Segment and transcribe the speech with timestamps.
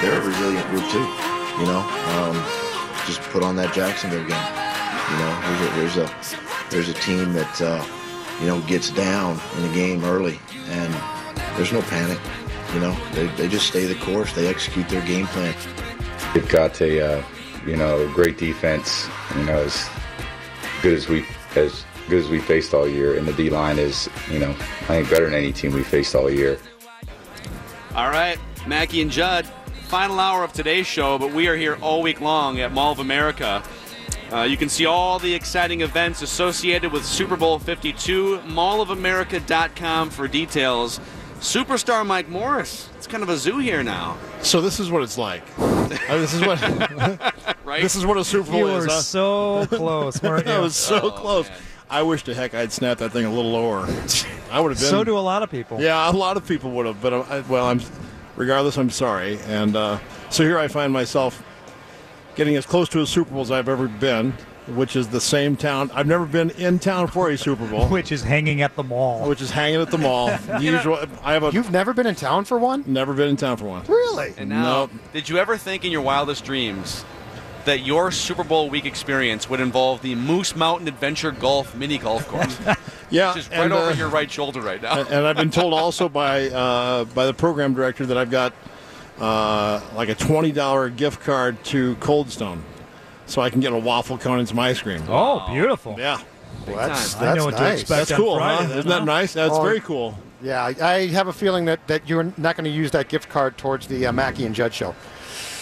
[0.00, 1.06] they're a resilient group too.
[1.58, 1.80] You know,
[2.14, 2.36] um,
[3.06, 4.68] just put on that Jacksonville game.
[5.10, 5.40] You know,
[5.76, 7.84] there's a there's a, there's a team that uh,
[8.40, 10.38] you know gets down in the game early,
[10.68, 10.94] and
[11.56, 12.18] there's no panic.
[12.74, 14.34] You know, they, they just stay the course.
[14.34, 15.54] They execute their game plan.
[16.34, 17.22] They've got a uh,
[17.66, 19.08] you know great defense.
[19.36, 19.88] You know, as
[20.82, 21.24] good as we
[21.56, 24.86] as good as we faced all year, and the D line is you know I
[24.86, 26.58] think better than any team we faced all year.
[27.94, 29.50] All right, Mackey and Judd,
[29.88, 32.98] final hour of today's show, but we are here all week long at Mall of
[32.98, 33.62] America.
[34.30, 38.40] Uh, you can see all the exciting events associated with Super Bowl 52.
[38.46, 41.00] Mallofamerica.com for details.
[41.40, 42.90] Superstar Mike Morris.
[42.96, 44.18] It's kind of a zoo here now.
[44.42, 45.42] So this is what it's like.
[45.58, 46.60] I mean, this is what
[47.64, 47.80] right?
[47.80, 48.84] this is what a Super Bowl You is.
[48.86, 49.00] were huh?
[49.00, 50.52] so close, weren't you?
[50.52, 51.48] That was so Oh, close.
[51.48, 51.58] man.
[51.90, 53.86] I wish to heck I'd snapped that thing a little lower.
[54.50, 54.90] I would have been.
[54.90, 55.80] so do a lot of people.
[55.80, 57.80] Yeah, a lot of people would have, but I, well, I'm.
[58.38, 59.98] Regardless, I'm sorry, and uh,
[60.30, 61.42] so here I find myself
[62.36, 64.32] getting as close to a Super Bowl as I've ever been,
[64.68, 65.90] which is the same town.
[65.92, 69.28] I've never been in town for a Super Bowl, Which is hanging at the mall.
[69.28, 70.30] which is hanging at the mall.
[70.60, 71.00] Usual.
[71.24, 71.50] I have a.
[71.50, 72.84] You've never been in town for one?
[72.86, 73.84] never been in town for one.
[73.86, 74.34] Really?
[74.38, 74.90] And now, Nope.
[75.12, 77.04] did you ever think in your wildest dreams
[77.68, 82.26] that your Super Bowl week experience would involve the Moose Mountain Adventure Golf mini golf
[82.28, 82.58] course?
[83.10, 85.00] Yeah, Which is right and, over uh, your right shoulder right now.
[85.02, 88.52] and I've been told also by uh, by the program director that I've got
[89.18, 92.62] uh, like a twenty dollar gift card to Cold Stone,
[93.24, 95.02] so I can get a waffle cone and some ice cream.
[95.08, 95.96] oh, beautiful.
[95.98, 96.20] Yeah,
[96.66, 97.22] Well, that's, time.
[97.22, 97.88] I know that's what to expect.
[98.08, 98.68] that's cool, Friday, huh?
[98.68, 99.04] then, Isn't that huh?
[99.06, 99.32] nice?
[99.32, 100.14] That's Oh, very cool.
[100.42, 103.30] Yeah, I I have a feeling that, that you're not going to use that gift
[103.30, 104.94] card towards the uh, Mackey and Judd show.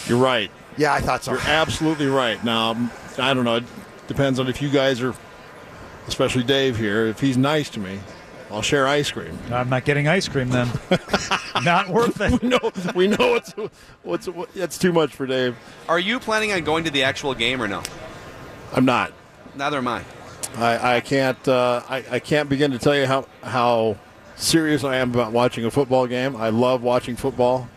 [0.09, 0.51] You're right.
[0.77, 1.33] Yeah, I thought so.
[1.33, 2.43] You're absolutely right.
[2.45, 3.57] Now, I don't know.
[3.57, 3.65] It
[4.09, 5.15] depends on if you guys are,
[6.07, 7.07] especially Dave here.
[7.07, 7.99] If he's nice to me,
[8.51, 9.37] I'll share ice cream.
[9.51, 10.69] I'm not getting ice cream then.
[11.65, 12.43] not worth it.
[12.43, 12.59] no,
[12.95, 13.53] we know what's
[14.03, 15.57] what's what, that's too much for Dave.
[15.89, 17.83] Are you planning on going to the actual game or no?
[18.73, 19.13] I'm not.
[19.55, 20.03] Neither am I.
[20.57, 23.97] I, I can't uh, I, I can't begin to tell you how how
[24.37, 26.37] serious I am about watching a football game.
[26.37, 27.69] I love watching football,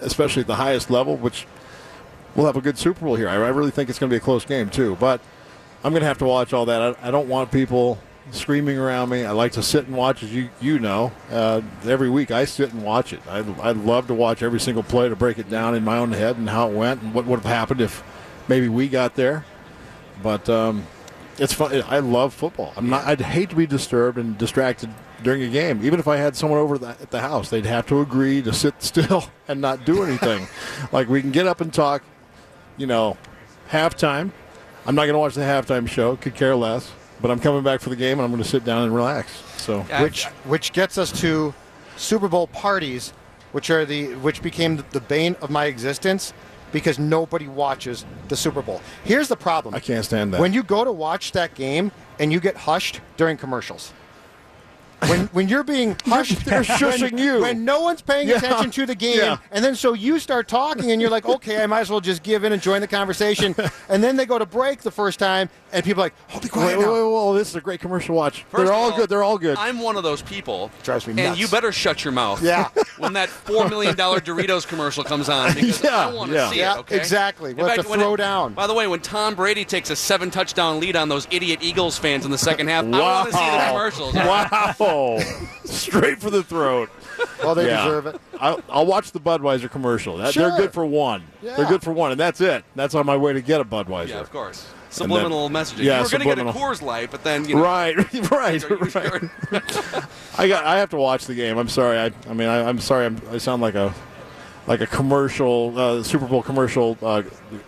[0.00, 1.46] especially at the highest level, which
[2.34, 3.28] we'll have a good Super Bowl here.
[3.28, 4.96] I, I really think it's going to be a close game too.
[4.98, 5.20] But
[5.82, 6.96] I'm going to have to watch all that.
[7.02, 7.98] I, I don't want people
[8.32, 9.24] screaming around me.
[9.24, 11.12] I like to sit and watch, as you you know.
[11.30, 13.20] Uh, every week I sit and watch it.
[13.28, 16.12] I I love to watch every single play to break it down in my own
[16.12, 18.02] head and how it went and what would have happened if
[18.48, 19.44] maybe we got there.
[20.22, 20.86] But um,
[21.38, 21.82] it's fun.
[21.88, 22.72] I love football.
[22.76, 23.06] I'm not.
[23.06, 24.90] I'd hate to be disturbed and distracted
[25.22, 25.84] during a game.
[25.84, 28.52] Even if I had someone over the, at the house, they'd have to agree to
[28.52, 30.46] sit still and not do anything.
[30.92, 32.02] like we can get up and talk.
[32.80, 33.18] You know,
[33.70, 34.30] halftime.
[34.86, 36.16] I'm not going to watch the halftime show.
[36.16, 36.90] Could care less.
[37.20, 39.30] But I'm coming back for the game, and I'm going to sit down and relax.
[39.58, 41.52] So which which gets us to
[41.98, 43.12] Super Bowl parties,
[43.52, 46.32] which are the which became the, the bane of my existence
[46.72, 48.80] because nobody watches the Super Bowl.
[49.04, 49.74] Here's the problem.
[49.74, 50.40] I can't stand that.
[50.40, 53.92] When you go to watch that game and you get hushed during commercials.
[55.08, 57.40] When, when you're being hushed, they're shushing when, you.
[57.40, 58.36] When no one's paying Yeah.
[58.36, 59.38] attention to the game, Yeah.
[59.50, 62.22] and then so you start talking, and you're like, okay, I might as well just
[62.22, 63.54] give in and join the conversation.
[63.88, 66.48] and then they go to break the first time, and people are like, oh, be
[66.48, 66.92] quiet wait, now.
[66.92, 68.42] wait, wait, this is a great commercial watch.
[68.44, 69.08] First They're of all, good.
[69.08, 69.56] They're all good.
[69.58, 70.70] I'm one of those people.
[70.82, 72.42] Drives me And you better shut your mouth.
[72.42, 72.68] Yeah.
[72.98, 76.50] when that four million dollar Doritos commercial comes on, because Yeah, I want to yeah.
[76.50, 76.80] see Yeah, it.
[76.80, 76.96] Okay.
[76.96, 77.54] exactly.
[77.54, 78.52] We'll have fact, to throw it- down.
[78.54, 81.96] By the way, when Tom Brady takes a seven touchdown lead on those idiot Eagles
[81.98, 83.00] fans in the second half, I Wow.
[83.00, 84.14] want to see the commercials.
[84.14, 84.74] wow,
[85.64, 86.90] straight for the throat.
[87.42, 87.84] Well, they Yeah.
[87.84, 88.20] deserve it.
[88.40, 90.16] I'll, I'll watch the Budweiser commercial.
[90.18, 90.48] That, Sure.
[90.50, 91.24] They're good for one.
[91.42, 91.56] Yeah.
[91.56, 92.64] They're good for one, and that's it.
[92.74, 94.08] That's on my way to get a Budweiser.
[94.08, 94.66] Yeah, of course.
[94.90, 95.84] Subliminal messaging.
[95.84, 96.52] yeah, you were going to get a subliminal.
[96.54, 97.96] Coors Light, but then you know, Right,
[98.30, 99.22] right, right.
[100.36, 100.64] I got.
[100.64, 101.58] I have to watch the game.
[101.58, 101.96] I'm sorry.
[101.98, 103.06] I, I mean, I, I'm sorry.
[103.06, 103.94] I'm, I sound like a
[104.66, 107.22] like a commercial uh, Super Bowl commercial uh,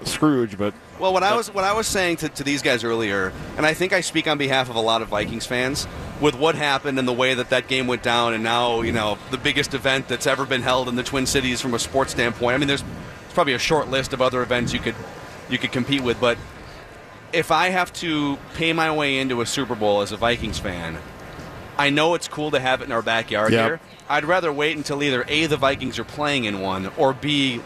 [0.04, 3.32] Scrooge, but Well, what I was what I was saying to, to these guys earlier,
[3.56, 5.88] and I think I speak on behalf of a lot of Vikings fans,
[6.20, 9.18] with what happened and the way that that game went down, and now you know
[9.32, 12.54] the biggest event that's ever been held in the Twin Cities from a sports standpoint.
[12.54, 14.94] I mean, there's, there's probably a short list of other events you could
[15.50, 16.38] you could compete with, but
[17.32, 20.98] if I have to pay my way into a Super Bowl as a Vikings fan,
[21.77, 23.65] I know it's cool to have it in our backyard Yep.
[23.66, 23.80] here.
[24.09, 27.60] I'd rather wait until either A, the Vikings are playing in one, or B,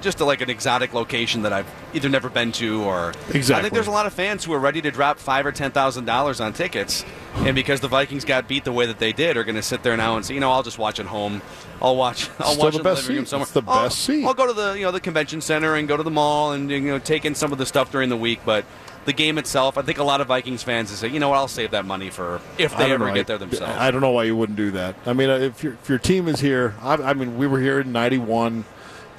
[0.00, 3.54] just to like an exotic location that I've either never been to or exactly.
[3.54, 5.70] I think there's a lot of fans who are ready to drop five or ten
[5.70, 7.04] thousand dollars on tickets,
[7.36, 9.82] and because the Vikings got beat the way that they did, are going to sit
[9.82, 11.42] there now and say, you know, I'll just watch at home.
[11.82, 12.28] I'll watch.
[12.38, 13.30] I'll Still watch the in the best living room seat.
[13.30, 13.44] somewhere.
[13.44, 14.24] It's the I'll- best seat.
[14.24, 16.70] I'll go to the you know the convention center and go to the mall and
[16.70, 18.64] you know take in some of the stuff during the week, but.
[19.04, 21.48] The game itself, I think a lot of Vikings fans say, you know what, I'll
[21.48, 23.14] save that money for if they ever know.
[23.14, 23.72] get there themselves.
[23.78, 24.96] I don't know why you wouldn't do that.
[25.06, 27.80] I mean, if your if your team is here, I, I mean, we were here
[27.80, 28.66] in '91,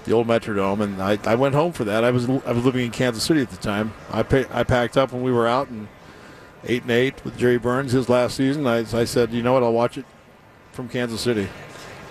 [0.09, 2.03] the old Metrodome, and I, I went home for that.
[2.03, 3.93] I was I was living in Kansas City at the time.
[4.11, 5.87] I pay, I packed up when we were out and
[6.65, 8.65] eight and eight with Jerry Burns his last season.
[8.67, 10.05] I, I said, you know what, I'll watch it
[10.71, 11.47] from Kansas City.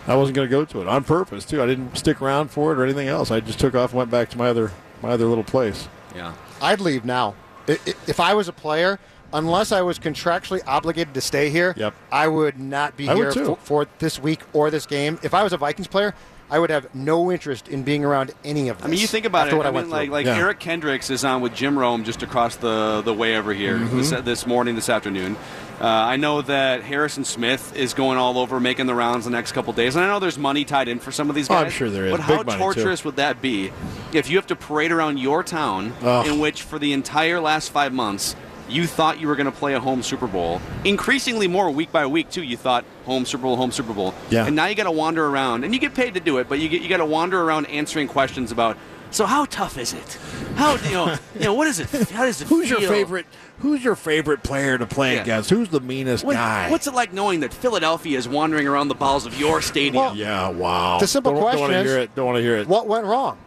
[0.07, 1.61] I wasn't going to go to it on purpose too.
[1.61, 3.31] I didn't stick around for it or anything else.
[3.33, 4.71] I just took off and went back to my other
[5.03, 5.89] my other little place.
[6.15, 6.33] Yeah.
[6.63, 7.35] I'd leave now.
[7.69, 8.99] I- I- If I was a player,
[9.33, 11.95] unless I was contractually obligated to stay here, Yep.
[12.13, 15.19] I would not be I here for, for this week or this game.
[15.23, 16.15] If I was a Vikings player,
[16.51, 18.87] I would have no interest in being around any of them.
[18.87, 19.59] I mean, you think about after it.
[19.59, 20.15] What I, I, went mean, like through.
[20.15, 20.37] like Yeah.
[20.39, 23.99] Eric Kendricks is on with Jim Rome just across the the way over here Mm-hmm.
[23.99, 25.37] this, this morning, this afternoon.
[25.81, 29.53] Uh, I know that Harrison Smith is going all over, making the rounds the next
[29.53, 31.67] couple days, and I know there's money tied in for some of these Oh, guys.
[31.67, 32.11] I'm sure there is.
[32.11, 32.65] But how Big money, too.
[32.65, 33.71] torturous would that be
[34.13, 36.27] if you have to parade around your town, Ugh.
[36.27, 38.35] in which for the entire last five months
[38.71, 42.07] you thought you were going to play a home Super Bowl, increasingly more week by
[42.07, 42.43] week too.
[42.43, 44.47] You thought home Super Bowl, home Super Bowl, Yeah.
[44.47, 46.59] and now you got to wander around, and you get paid to do it, but
[46.59, 48.77] you get you got to wander around answering questions about.
[49.11, 50.19] So how tough is it?
[50.57, 51.17] How you know?
[51.35, 51.89] You know what is it?
[52.11, 53.25] How does it Who's your favorite?
[53.61, 55.23] Who's your favorite player to play Yeah.
[55.23, 55.49] against?
[55.49, 56.71] Who's the meanest What- guy?
[56.71, 59.95] what's it like knowing that Philadelphia is wandering around the bowels of your stadium?
[60.05, 60.99] Well, yeah, wow.
[60.99, 62.15] The simple don't, Don't want question to is- hear it.
[62.15, 62.69] Don't want to hear it.
[62.69, 63.39] what went wrong?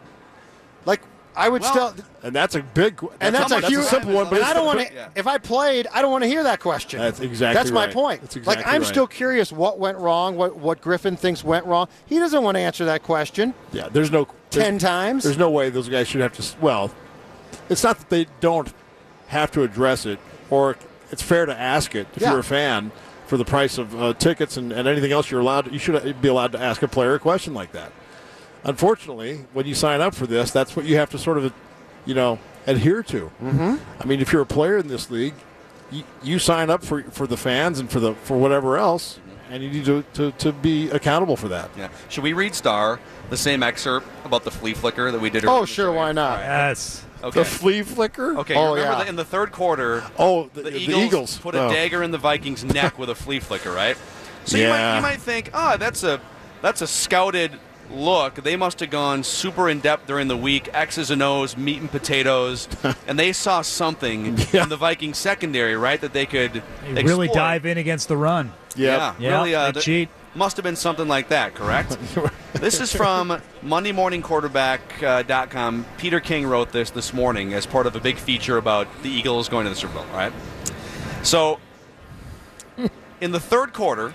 [1.35, 2.05] Like, I would Well, still.
[2.23, 3.01] And that's a big.
[3.19, 4.93] And that's, a huge simple one, but and it's I don't want to.
[4.93, 5.09] Yeah.
[5.15, 6.99] If I played, I don't want to hear that question.
[6.99, 7.93] That's exactly That's my right.
[7.93, 8.21] point.
[8.21, 8.87] That's like I'm right.
[8.87, 11.87] still curious what went wrong, what what Griffin thinks went wrong.
[12.05, 15.23] He doesn't want to answer that question Yeah, there's no there's- ten times.
[15.23, 16.57] There's no way those guys should have to.
[16.61, 16.91] Well,
[17.69, 18.71] it's not that they don't
[19.27, 20.19] have to address it,
[20.49, 20.75] or
[21.11, 22.31] it's fair to ask it if Yeah.
[22.31, 22.91] you're a fan
[23.27, 25.31] for the price of uh, tickets and, and anything else.
[25.31, 25.71] You're allowed.
[25.71, 27.91] You should be allowed to ask a player a question like that.
[28.63, 31.53] Unfortunately, when you sign up for this, that's what you have to sort of,
[32.05, 33.31] you know, adhere to.
[33.41, 33.75] Mm-hmm.
[33.99, 35.33] I mean, if you're a player in this league,
[35.91, 39.19] you, you sign up for for the fans and for the for whatever else,
[39.49, 41.69] and you need to, to, to be accountable for that.
[41.77, 41.89] Yeah.
[42.09, 42.99] Should we read Star
[43.29, 45.43] the same excerpt about the flea flicker that we did?
[45.45, 46.39] oh, sure, why not?
[46.39, 47.03] Yes.
[47.23, 47.39] Okay.
[47.39, 48.37] The flea flicker.
[48.39, 48.55] Okay.
[48.55, 48.97] Oh, remember yeah.
[48.99, 51.69] that in the third quarter, Oh, the, the, the Eagles, Eagles, put a Oh.
[51.69, 53.95] dagger in the Vikings' neck with a flea flicker, right?
[54.45, 56.19] So you, might, you might think, oh, that's a
[56.63, 57.51] that's a scouted
[57.93, 58.35] look.
[58.35, 61.91] They must have gone super in depth during the week, X's and O's, meat and
[61.91, 62.67] potatoes,
[63.07, 64.63] and they saw something Yeah.
[64.63, 68.53] in the Viking secondary, right, that they could They really dive in against the run.
[68.75, 69.15] Yep.
[69.19, 69.53] Yeah, really.
[69.55, 70.09] Uh, they cheat.
[70.33, 71.97] Must have been something like that, correct?
[72.53, 75.85] this is from MondayMorningQuarterback.com.
[75.97, 79.49] Peter King wrote this this morning as part of a big feature about the Eagles
[79.49, 80.31] going to the Super Bowl, right?
[81.23, 81.59] So,
[83.19, 84.13] in the third quarter,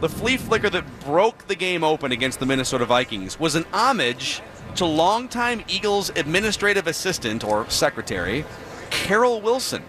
[0.00, 4.40] the flea flicker that broke the game open against the Minnesota Vikings was an homage
[4.76, 8.44] to longtime Eagles administrative assistant or secretary,
[8.90, 9.82] Carol Wilson,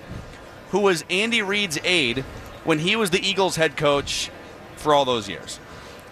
[0.72, 2.19] who was Andy Reid's aide
[2.63, 4.30] when he was the Eagles head coach
[4.75, 5.60] for all those years.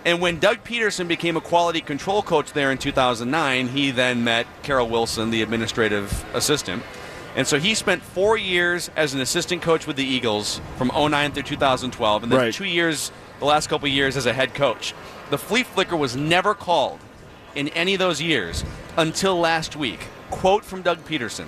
[0.06, 4.48] And when Doug Pederson became a quality control coach there in 2009, he then met
[4.64, 6.84] Carol Wilson, the administrative assistant.
[7.36, 11.34] And so he spent four years as an assistant coach with the Eagles from 09
[11.34, 12.54] through 2012, and then Right.
[12.54, 14.94] two years, the last couple years, as a head coach.
[15.30, 17.00] The flea flicker was never called
[17.56, 18.64] in any of those years
[18.98, 20.08] until last week.
[20.30, 21.48] Quote from Doug Pederson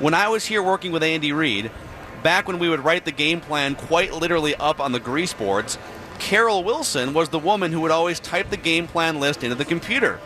[0.00, 1.70] when I was here working with Andy Reid,
[2.22, 5.76] back when we would write the game plan quite literally up on the grease boards,
[6.18, 9.64] Carol Wilson was the woman who would always type the game plan list into the
[9.66, 10.18] computer.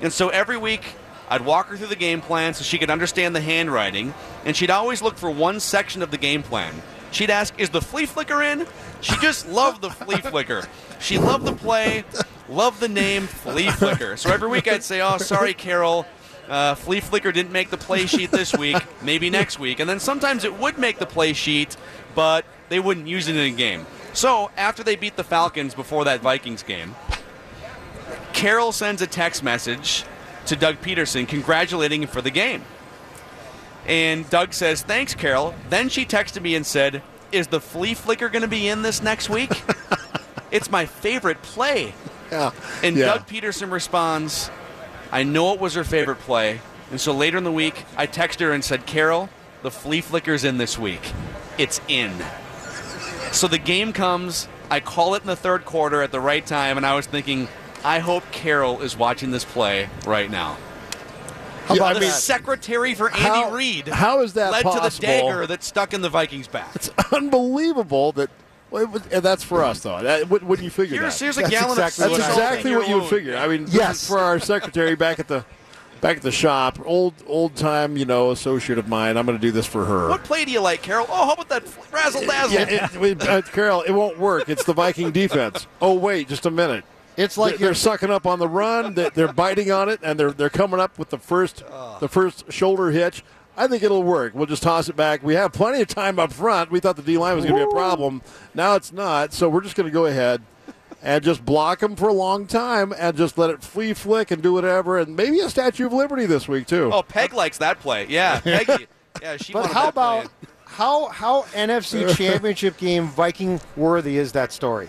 [0.00, 0.96] And so every week,
[1.28, 4.12] I'd walk her through the game plan so she could understand the handwriting,
[4.44, 6.74] and she'd always look for one section of the game plan.
[7.12, 8.66] She'd ask, Is the flea flicker in?
[9.00, 10.64] She just loved the flea flicker.
[10.98, 12.04] She loved the play,
[12.48, 14.16] loved the name Flea Flicker.
[14.16, 16.06] So every week I'd say, Oh, sorry, Carol.
[16.48, 19.78] Uh, Flea Flicker didn't make the play sheet this week, maybe next week.
[19.78, 21.76] And then sometimes it would make the play sheet,
[22.14, 23.86] but they wouldn't use it in a game.
[24.12, 26.94] So after they beat the Falcons before that Vikings game,
[28.32, 30.04] Carol sends a text message
[30.46, 32.62] to Doug Pederson congratulating him for the game.
[33.86, 35.54] And Doug says, Thanks, Carol.
[35.70, 39.02] Then she texted me and said, Is the flea flicker going to be in this
[39.02, 39.62] next week?
[40.50, 41.94] it's my favorite play.
[42.30, 42.52] Yeah.
[42.82, 43.06] And Yeah.
[43.06, 44.50] Doug Pederson responds,
[45.10, 46.60] I know it was her favorite play.
[46.90, 49.28] And so later in the week, I texted her and said, Carol,
[49.62, 51.12] the flea flicker's in this week.
[51.58, 52.12] It's in.
[53.32, 54.48] So the game comes.
[54.70, 57.48] I call it in the third quarter at the right time, and I was thinking,
[57.84, 60.56] I hope Carol is watching this play right now.
[61.66, 62.14] How Yeah, about I the mean, that?
[62.16, 66.02] secretary for Andy how- Reid how is that led to the dagger that stuck in
[66.02, 66.68] the Vikings' back.
[66.74, 68.30] It's unbelievable that.
[68.70, 70.02] well, it was- and that's for us, though.
[70.02, 71.24] That, wouldn't wouldn't you figure Here's, that?
[71.24, 73.36] here's a That's gallon exactly of That's what exactly what you would figure.
[73.36, 74.06] I mean, Yes.
[74.06, 75.44] for our secretary back at the
[76.00, 79.16] back at the shop, old old time, you know, associate of mine.
[79.16, 80.08] I'm going to do this for her.
[80.08, 81.06] What play do you like, Carol?
[81.08, 82.52] Oh, how about that razzle dazzle?
[82.58, 84.48] Yeah, it, we- uh, Carol, it won't work.
[84.48, 85.66] It's the Viking defense.
[85.80, 86.84] Oh wait, just a minute.
[87.16, 88.94] It's like they're, they're you're- sucking up on the run.
[88.94, 91.64] They're, they're biting on it, and they're they're coming up with the first
[92.00, 93.22] the first shoulder hitch.
[93.56, 94.34] I think it'll work.
[94.34, 95.22] We'll just toss it back.
[95.22, 96.70] We have plenty of time up front.
[96.70, 98.22] We thought the D line was going to be a problem.
[98.54, 99.34] Now it's not.
[99.34, 100.40] So we're just going to go ahead
[101.02, 104.42] and just block them for a long time and just let it flea flick and
[104.42, 104.98] do whatever.
[104.98, 106.90] And maybe a Statue of Liberty this week too.
[106.90, 108.06] Oh, Peg likes that play.
[108.08, 108.86] Yeah, Peggy.
[109.20, 109.52] Yeah, she.
[109.52, 110.20] But how that play.
[110.20, 110.30] about
[110.64, 114.88] how how NFC Championship game Viking worthy is that story?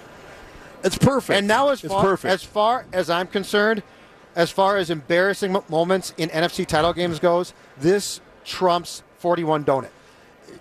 [0.83, 1.37] It's perfect.
[1.37, 2.31] And now, as it's far perfect.
[2.33, 3.83] as far as I'm concerned,
[4.35, 9.89] as far as embarrassing moments in NFC title games goes, this trumps 41 donut.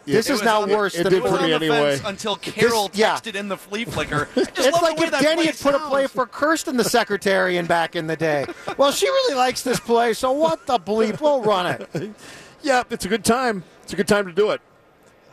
[0.04, 1.54] This It is was now worse it than did It was for on me the
[1.56, 1.96] anyway.
[1.96, 3.16] fence until Carol This- yeah.
[3.16, 4.28] texted in the flea flicker.
[4.34, 7.94] Just It's like if that Denny had put a play for Kirsten, the secretarian, back
[7.94, 8.46] in the day.
[8.76, 11.20] Well, she really likes this play, so what the bleep?
[11.20, 12.10] We'll run it.
[12.64, 13.64] Yeah, it's a good time.
[13.82, 14.60] It's a good time to do it.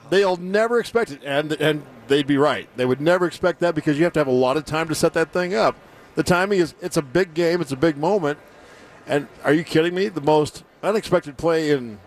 [0.09, 2.67] They'll never expect it, and and they'd be right.
[2.75, 4.95] They would never expect that because you have to have a lot of time to
[4.95, 5.75] set that thing up.
[6.15, 8.39] The timing is it's a big game, it's a big moment,
[9.07, 10.09] and are you kidding me?
[10.09, 11.99] The most unexpected play in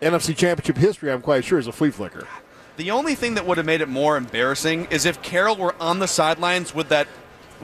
[0.00, 2.28] NFC Championship history, I'm quite sure, is a flea flicker.
[2.76, 6.00] The only thing that would have made it more embarrassing is if Carol were on
[6.00, 7.08] the sidelines with that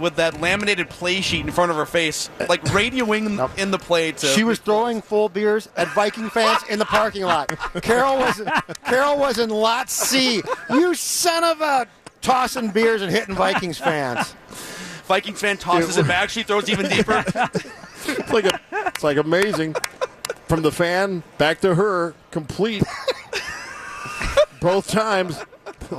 [0.01, 4.13] with that laminated play sheet in front of her face, like radioing in the play
[4.13, 4.27] to.
[4.27, 7.49] She was throwing full beers at Viking fans in the parking lot.
[7.83, 8.43] Carol was
[8.85, 10.43] Carol was in lot C.
[10.71, 11.87] You son of a
[12.23, 14.35] tossing beers and hitting Vikings fans.
[15.05, 16.31] Vikings fan tosses it back.
[16.31, 17.25] She throws even deeper.
[18.07, 19.75] It's like a, it's like amazing
[20.49, 22.83] from the fan back to her, complete.
[24.61, 25.39] Both times,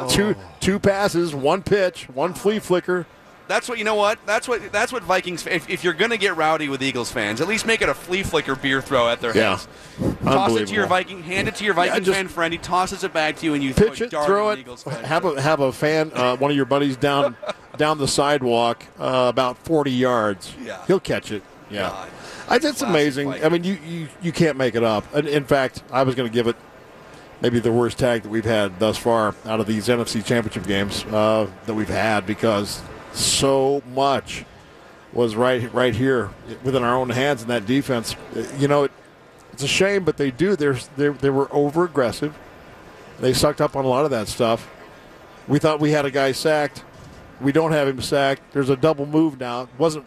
[0.09, 3.05] two two passes, one pitch, one flea flicker.
[3.51, 3.95] That's what you know.
[3.95, 5.45] What that's what that's what Vikings.
[5.45, 8.23] If, if you're gonna get rowdy with Eagles fans, at least make it a flea
[8.23, 9.57] flicker beer throw at their Yeah.
[9.57, 9.67] heads.
[10.23, 11.21] Toss it to your Viking.
[11.21, 12.53] Hand it to your Viking just- fan friend.
[12.53, 14.59] He tosses it back to you, and you pitch throw it, throw it.
[14.59, 14.83] Eagles.
[14.83, 17.35] Have a have a fan, uh, one of your buddies down
[17.77, 20.53] down the sidewalk, uh, about forty yards.
[20.63, 20.77] Yeah.
[20.87, 21.43] he'll catch it.
[21.69, 22.09] Yeah, God.
[22.47, 23.27] I, that's amazing.
[23.29, 23.45] Viking.
[23.45, 25.03] I mean, you, you you can't make it up.
[25.13, 26.55] And in fact, I was going to give it
[27.41, 31.03] maybe the worst tag that we've had thus far out of these NFC Championship games
[31.05, 32.81] uh, that we've had because
[33.13, 34.45] so much
[35.13, 36.29] was right right here
[36.63, 38.15] within our own hands in that defense.
[38.57, 38.91] You know, it,
[39.51, 40.55] it's a shame, but they do.
[40.55, 42.35] They're, they're, they were over aggressive.
[43.19, 44.69] They sucked up on a lot of that stuff.
[45.47, 46.83] We thought we had a guy sacked.
[47.39, 48.53] We don't have him sacked.
[48.53, 49.63] There's a double move now.
[49.63, 50.05] It wasn't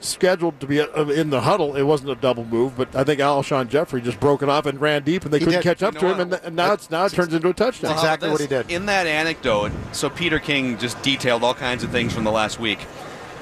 [0.00, 1.76] scheduled to be uh, in the huddle.
[1.76, 4.80] It wasn't a double move, but I think Alshon Jeffery just broke it off and
[4.80, 5.78] ran deep, and they He couldn't did.
[5.78, 6.18] catch up You to him.
[6.30, 6.38] what?
[6.40, 7.90] And, and now it's now it turns into a touchdown.
[7.90, 8.70] Well, Exactly what he did.
[8.70, 12.58] In that anecdote, so Peter King just detailed all kinds of things from the last
[12.58, 12.80] week.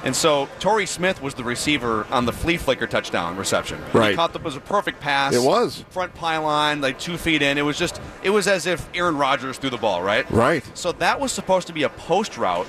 [0.04, 3.80] And so Torrey Smith was the receiver on the flea flicker touchdown reception.
[3.92, 4.10] Right.
[4.10, 5.34] He caught the was a perfect pass.
[5.34, 5.84] It was.
[5.90, 7.58] front pylon, like two feet in.
[7.58, 10.28] It was just it was as if Aaron Rodgers threw the ball, right?
[10.30, 10.64] Right.
[10.74, 12.66] So that was supposed to be a post route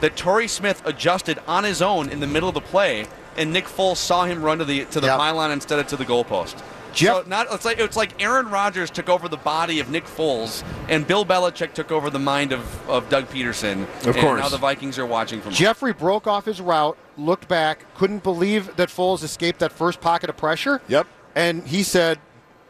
[0.00, 3.66] that Torrey Smith adjusted on his own in the middle of the play, and Nick
[3.66, 5.18] Foles saw him run to the to the Yep.
[5.18, 6.56] pylon instead of to the goalpost.
[6.92, 10.04] Jeff- so not it's like it's like Aaron Rodgers took over the body of Nick
[10.06, 13.84] Foles, and Bill Belichick took over the mind of, of Doug Pederson.
[14.00, 14.40] Of and course.
[14.40, 15.52] now the Vikings are watching from.
[15.52, 20.28] Jeffery broke off his route, looked back, couldn't believe that Foles escaped that first pocket
[20.30, 20.80] of pressure.
[20.88, 21.06] Yep.
[21.36, 22.18] And he said,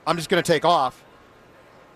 [0.06, 1.02] I'm just going to take off.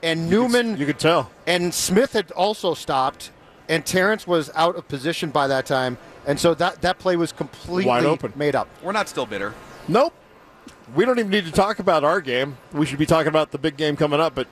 [0.03, 1.31] And Newman You could tell.
[1.47, 3.31] and Smith had also stopped,
[3.69, 5.99] and Terrence was out of position by that time.
[6.27, 8.33] And so that, that play was completely Wide open.
[8.37, 8.69] made up.
[8.83, 9.55] We're not still bitter.
[9.89, 10.15] Nope.
[10.95, 12.57] We don't even need to talk about our game.
[12.73, 14.35] We should be talking about the big game coming up.
[14.35, 14.47] But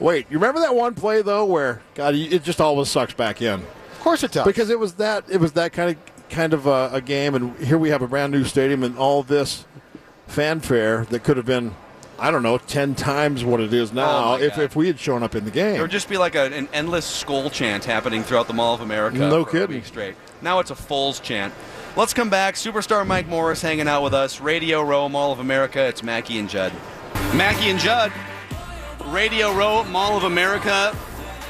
[0.00, 3.60] wait, you remember that one play though, where God, it just always sucks back in
[3.60, 4.46] Of course it does.
[4.46, 5.96] because it was that it was that kind of
[6.30, 9.22] kind of a, a game, and here we have a brand new stadium and all
[9.22, 9.64] this
[10.26, 11.74] fanfare that could have been,
[12.18, 15.22] I don't know, ten times what it is now Oh if, if we had shown
[15.22, 15.76] up in the game.
[15.76, 18.80] It would just be like a, an endless Skol chant happening throughout the Mall of
[18.80, 19.18] America.
[19.18, 19.82] No kidding.
[19.82, 20.16] straight.
[20.40, 21.52] Now it's a Foles chant.
[21.96, 22.54] Let's come back.
[22.54, 24.40] Superstar Mike Morris hanging out with us.
[24.40, 25.80] Radio Row, Mall of America.
[25.82, 26.72] It's Mackey and Judd.
[27.34, 28.12] Mackey and Judd.
[29.06, 30.94] Radio Row, Mall of America.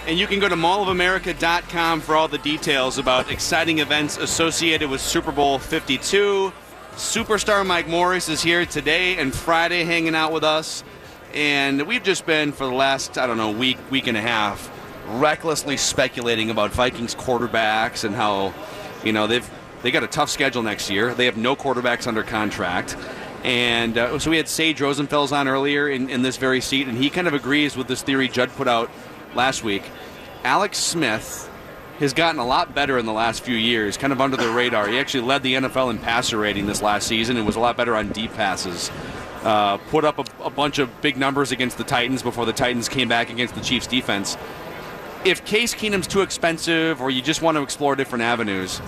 [0.06, 5.00] And you can go to mallofamerica.com for all the details about exciting events associated with
[5.00, 6.52] Super Bowl 52.
[6.96, 10.82] Superstar Mike Morris is here today and Friday hanging out with us.
[11.34, 14.70] And we've just been, for the last, I don't know, week, week and a half,
[15.06, 18.54] recklessly speculating about Vikings quarterbacks and how,
[19.04, 19.46] you know, they've
[19.82, 21.12] they got a tough schedule next year.
[21.12, 22.96] They have no quarterbacks under contract.
[23.44, 26.96] And uh, so we had Sage Rosenfels on earlier in, in this very seat, and
[26.96, 28.90] he kind of agrees with this theory Judd put out
[29.34, 29.82] last week.
[30.44, 31.50] Alex Smith
[31.98, 34.88] has gotten a lot better in the last few years, kind of under the radar.
[34.88, 37.76] He actually led the NFL in passer rating this last season and was a lot
[37.76, 38.90] better on deep passes.
[39.42, 42.88] Uh, put up a, a bunch of big numbers against the Titans before the Titans
[42.88, 44.36] came back against the Chiefs' defense.
[45.24, 48.80] If Case Keenum's too expensive or you just want to explore different avenues,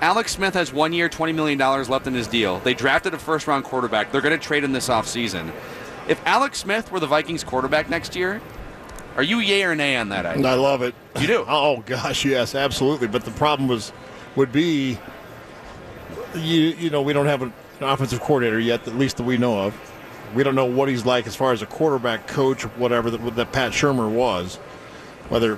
[0.00, 2.58] Alex Smith has one year, $20 million left in his deal.
[2.60, 4.12] They drafted a first round quarterback.
[4.12, 5.52] They're going to trade him this offseason.
[6.08, 8.40] If Alex Smith were the Vikings quarterback next year,
[9.16, 10.46] are you yay or nay on that idea?
[10.46, 10.94] I love it.
[11.18, 11.44] You do?
[11.48, 13.08] Oh gosh, yes, absolutely.
[13.08, 13.92] But the problem was
[14.36, 14.98] would be
[16.34, 19.58] you you know we don't have an offensive coordinator yet, at least that we know
[19.60, 19.74] of.
[20.34, 23.52] We don't know what he's like as far as a quarterback coach, whatever that, that
[23.52, 24.56] Pat Shurmur was.
[25.28, 25.52] Whether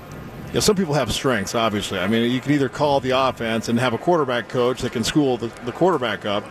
[0.49, 1.99] you know, some people have strengths, obviously.
[1.99, 5.05] I mean, you can either call the offense and have a quarterback coach that can
[5.05, 6.45] school the, the quarterback up,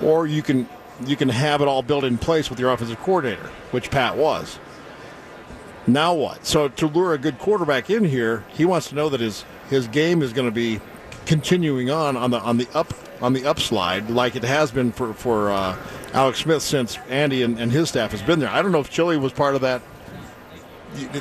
[0.00, 0.68] or you can
[1.06, 4.58] you can have it all built in place with your offensive coordinator, which Pat was.
[5.88, 6.44] Now what?
[6.46, 9.88] So to lure a good quarterback in here, he wants to know that his his
[9.88, 10.80] game is going to be
[11.26, 15.12] continuing on on the on the up on the upslide like it has been for
[15.14, 15.76] for uh,
[16.12, 18.48] Alex Smith since Andy and, and his staff has been there.
[18.50, 19.82] I don't know if Chili was part of that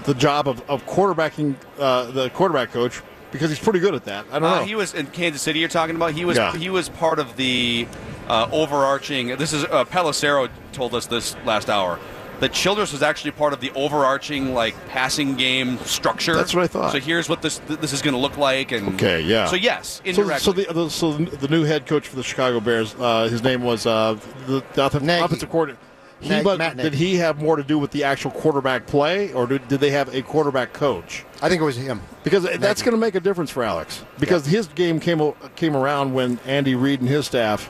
[0.06, 4.26] the, job of, of quarterbacking uh, the quarterback coach because he's pretty good at that.
[4.32, 4.66] I don't Uh, know.
[4.66, 5.60] he was in Kansas City.
[5.60, 6.14] You're talking about.
[6.14, 6.56] He was Yeah.
[6.56, 7.88] he was part of the
[8.30, 9.36] uh, overarching.
[9.38, 12.00] This is uh, Pelissero told us this last hour.
[12.40, 16.36] That Childress was actually part of the overarching like passing game structure.
[16.36, 16.92] That's what I thought.
[16.92, 18.72] So here's what this this is going to look like.
[18.72, 19.48] And Okay, yeah.
[19.48, 20.40] So yes, So, indirectly.
[20.40, 23.64] so the, the so the new head coach for the Chicago Bears, uh, his name
[23.64, 25.80] was uh, the, the off- offensive coordinator.
[26.20, 29.32] He, Nagy- but Matt did he have more to do with the actual quarterback play,
[29.34, 31.24] or did, did they have a quarterback coach?
[31.44, 32.02] I think it was him.
[32.24, 34.04] Because that's going to make a difference for Alex.
[34.20, 37.70] Because his game came came around when Andy Reid and his staff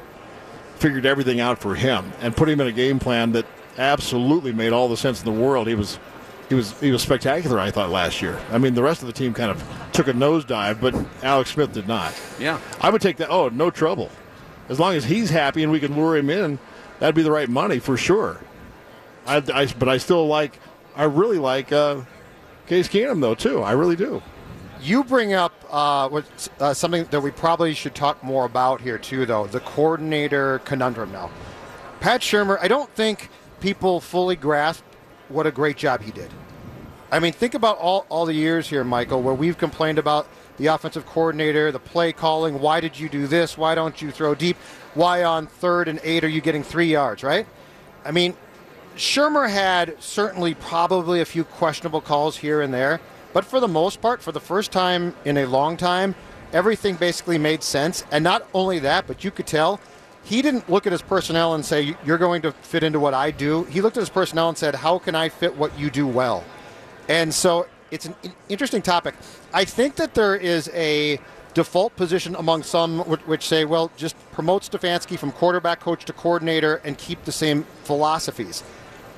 [0.75, 3.45] figured everything out for him and put him in a game plan that
[3.77, 5.67] absolutely made all the sense in the world.
[5.67, 6.00] He was
[6.50, 7.60] he was he was spectacular.
[7.60, 8.39] I thought last year.
[8.51, 11.74] I mean, the rest of the team kind of took a nosedive, but Alex Smith
[11.74, 12.13] did not.
[12.39, 12.60] yeah.
[12.81, 13.29] I would take that.
[13.29, 14.10] Oh, no trouble.
[14.69, 16.60] As long as he's happy and we can lure him in,
[17.00, 18.39] that'd be the right money for sure.
[19.25, 20.60] I, I- but I still like,
[20.96, 22.01] I really like uh,
[22.67, 23.62] Case Keenum though too.
[23.62, 24.22] I really do.
[24.81, 26.25] You bring up uh, what,
[26.60, 31.12] uh, something that we probably should talk more about here too, though the coordinator conundrum.
[31.12, 31.29] Now,
[32.00, 33.29] Pat Shurmur, I don't think
[33.60, 34.84] people fully grasp
[35.30, 36.30] what a great job he did.
[37.12, 40.67] I mean, think about all, all the years here, Michael, where we've complained about the
[40.67, 42.60] offensive coordinator, the play calling.
[42.60, 43.58] Why did you do this?
[43.58, 44.58] Why don't you throw deep?
[44.93, 47.46] Why on third and eight are you getting three yards, right?
[48.04, 48.36] I mean,
[48.96, 53.00] Shurmur had certainly probably a few questionable calls here and there,
[53.32, 56.15] but for the most part, for the first time in a long time,
[56.52, 58.04] everything basically made sense.
[58.12, 59.80] And not only that, but you could tell
[60.28, 63.32] he didn't look at his personnel and say, You're going to fit into what I
[63.32, 63.63] do.
[63.66, 66.44] He looked at his personnel and said, How can I fit what you do well?
[67.08, 68.16] And so it's an
[68.50, 69.16] interesting topic.
[69.54, 71.20] I think that there is a
[71.54, 76.82] default position among some which, say, well, just promote Stefanski from quarterback coach to coordinator
[76.84, 78.63] and keep the same philosophies.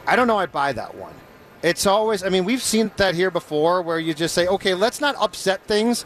[0.06, 1.14] I don't know I buy that one.
[1.64, 5.02] It's always, I mean, we've seen that here before where you just say, okay, let's
[5.02, 6.06] not upset things,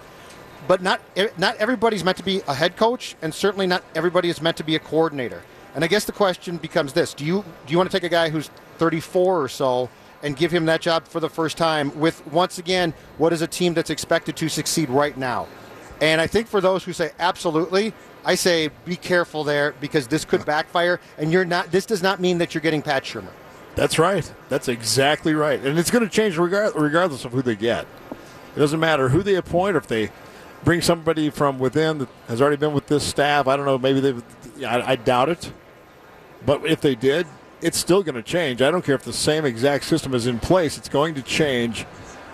[0.68, 1.02] but not
[1.38, 4.64] not everybody's meant to be a head coach, and certainly not everybody is meant to
[4.64, 5.44] be a coordinator.
[5.76, 8.10] And I guess the question becomes this: Do you do you want to take a
[8.10, 9.90] guy who's 34 or so
[10.22, 13.48] and give him that job for the first time with once again what is a
[13.48, 15.48] team that's expected to succeed right now?
[16.02, 17.94] And I think for those who say absolutely,
[18.26, 21.72] I say be careful there because this could backfire, and you're not.
[21.72, 23.32] This does not mean that you're getting Pat Shurmur.
[23.76, 24.32] That's right.
[24.50, 25.60] That's exactly right.
[25.60, 27.88] And it's going to change regardless of who they get.
[28.56, 30.12] It doesn't matter who they appoint or if they
[30.64, 33.48] bring somebody from within that has already been with this staff.
[33.48, 33.78] I don't know.
[33.78, 34.24] Maybe they've.
[34.66, 35.52] I, I doubt it.
[36.46, 37.28] But if they did,
[37.62, 38.62] it's still going to change.
[38.62, 40.78] I don't care if the same exact system is in place.
[40.78, 41.84] It's going to change,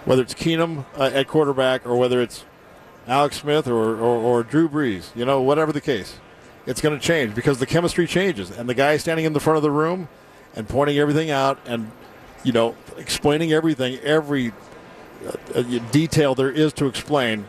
[0.06, 2.46] whether it's Keenum uh, at quarterback or whether it's
[3.08, 5.15] Alex Smith or, or, or Drew Brees.
[5.15, 6.18] You know, whatever the case,
[6.65, 9.58] it's going to change because the chemistry changes, and the guy standing in the front
[9.58, 10.10] of the room
[10.56, 11.92] and pointing everything out and
[12.44, 14.52] you know explaining everything, every
[15.26, 15.62] uh, uh,
[15.92, 17.46] detail there is to explain.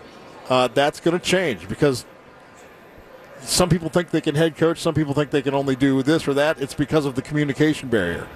[0.50, 2.04] Uh, that's going to change because
[3.40, 6.26] some people think they can head coach, some people think they can only do this
[6.26, 6.60] or that.
[6.60, 8.26] It's because of the communication barrier.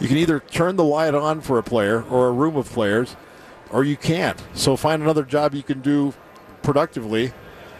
[0.00, 3.16] You can either turn the light on for a player or a room of players,
[3.70, 4.42] or you can't.
[4.54, 6.12] So find another job you can do
[6.62, 7.32] productively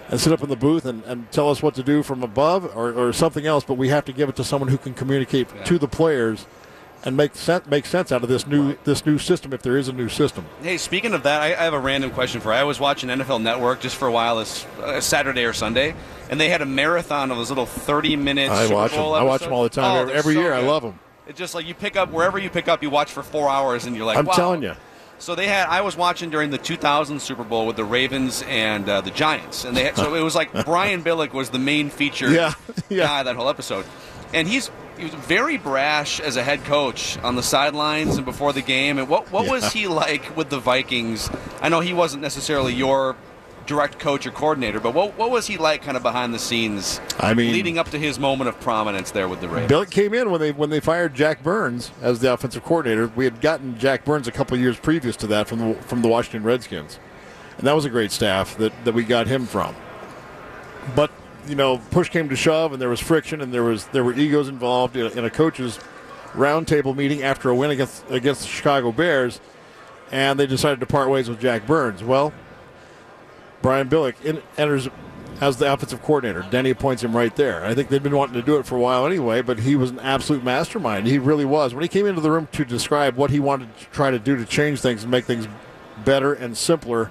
[0.09, 2.65] and sit up in the booth and, and tell us what to do from above
[2.77, 5.49] or, or something else, but we have to give it to someone who can communicate
[5.65, 6.47] to the players
[7.05, 9.89] and make sense make sense out of this new this new system if there is
[9.89, 10.47] a new system.
[10.63, 12.59] Hey, speaking of that, I, I have a random question for you.
[12.59, 15.95] I was watching NFL Network just for a while this uh, Saturday or Sunday,
[16.31, 19.01] and they had a marathon of those little 30 minute I watch them.
[19.01, 19.85] I watch them all the time.
[19.85, 20.99] Oh, every every so year I love them.
[21.27, 23.87] It's just like you pick up wherever you pick up, you watch for four hours,
[23.87, 24.35] and you're like, I'm wow.
[24.35, 24.75] telling you.
[25.19, 25.69] So they had.
[25.69, 29.65] I was watching during the 2000 Super Bowl with the Ravens and uh, the Giants,
[29.65, 32.55] and they had, so it was like Brian Billick was the main feature Yeah,
[32.89, 33.07] yeah.
[33.07, 33.87] guy that whole episode,
[34.33, 38.53] and he's he was very brash as a head coach on the sidelines and before
[38.53, 38.99] the game.
[38.99, 41.31] And what what was he like with the Vikings?
[41.61, 43.17] I know he wasn't necessarily your
[43.67, 47.01] direct coach or coordinator, but what, what was he like kind of behind the scenes
[47.19, 49.73] I mean- leading up to his moment of prominence there with the Ravens?
[49.73, 53.11] Billick came in when they when they fired Jack Burns as the offensive coordinator.
[53.17, 56.03] We had gotten Jack Burns a couple of years previous to that from the, from
[56.03, 56.99] the Washington Redskins,
[57.59, 59.75] and that was a great staff that, that we got him from.
[60.95, 61.11] But
[61.47, 64.15] you know, push came to shove, and there was friction, and there was there were
[64.15, 65.79] egos involved in a, in a coaches
[66.33, 69.41] roundtable meeting after a win against against the Chicago Bears,
[70.11, 72.03] and they decided to part ways with Jack Burns.
[72.03, 72.33] Well,
[73.63, 74.89] Brian Billick in, enters
[75.41, 76.47] as the offensive coordinator.
[76.51, 77.65] Denny appoints him right there.
[77.65, 79.91] I think they'd been wanting to do it for a while anyway, but he was
[79.91, 81.07] an absolute mastermind.
[81.07, 81.75] He really was.
[81.75, 84.37] When he came into the room to describe what he wanted to try to do
[84.37, 85.49] to change things and make things
[86.05, 87.11] better and simpler,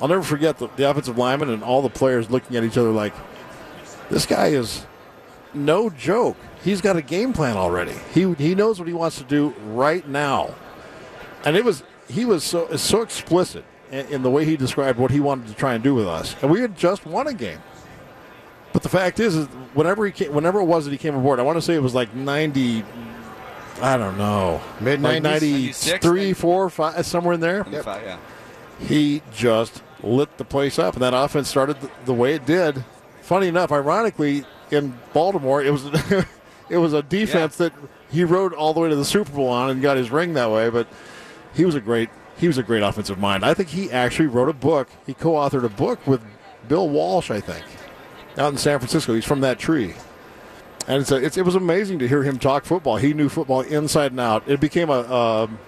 [0.00, 2.90] I'll never forget the, the offensive lineman and all the players looking at each other
[2.90, 3.14] like,
[4.10, 4.86] this guy is
[5.54, 6.36] no joke.
[6.62, 7.94] He's got a game plan already.
[8.12, 10.54] He, he knows what he wants to do right now.
[11.44, 15.10] And it was he was so so explicit in, in the way he described what
[15.10, 17.60] he wanted to try and do with us, and we had just won a game.
[18.72, 21.38] But the fact is, is whenever he came, whenever it was that he came aboard,
[21.38, 22.84] I want to say it was like ninety.
[23.80, 27.64] I don't know, Mid- like 93, 4, 5, somewhere in there.
[27.70, 28.18] Yeah.
[28.80, 32.84] He just lit the place up, and that offense started the, the way it did.
[33.28, 35.84] Funny enough, ironically, in Baltimore, it was
[36.70, 37.74] it was a defense that
[38.10, 40.50] he rode all the way to the Super Bowl on and got his ring that
[40.50, 40.70] way.
[40.70, 40.88] But
[41.52, 43.44] he was a great he was a great offensive mind.
[43.44, 44.88] I think he actually wrote a book.
[45.04, 46.22] He co-authored a book with
[46.68, 47.66] Bill Walsh, I think,
[48.38, 49.12] out in San Francisco.
[49.12, 49.92] He's from that tree.
[50.86, 52.96] And it's, a, it's it was amazing to hear him talk football.
[52.96, 54.42] He knew football inside and out.
[54.48, 55.58] It became a um,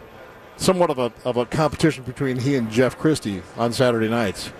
[0.56, 4.50] somewhat of a of a competition between he and Jeff Christie on Saturday nights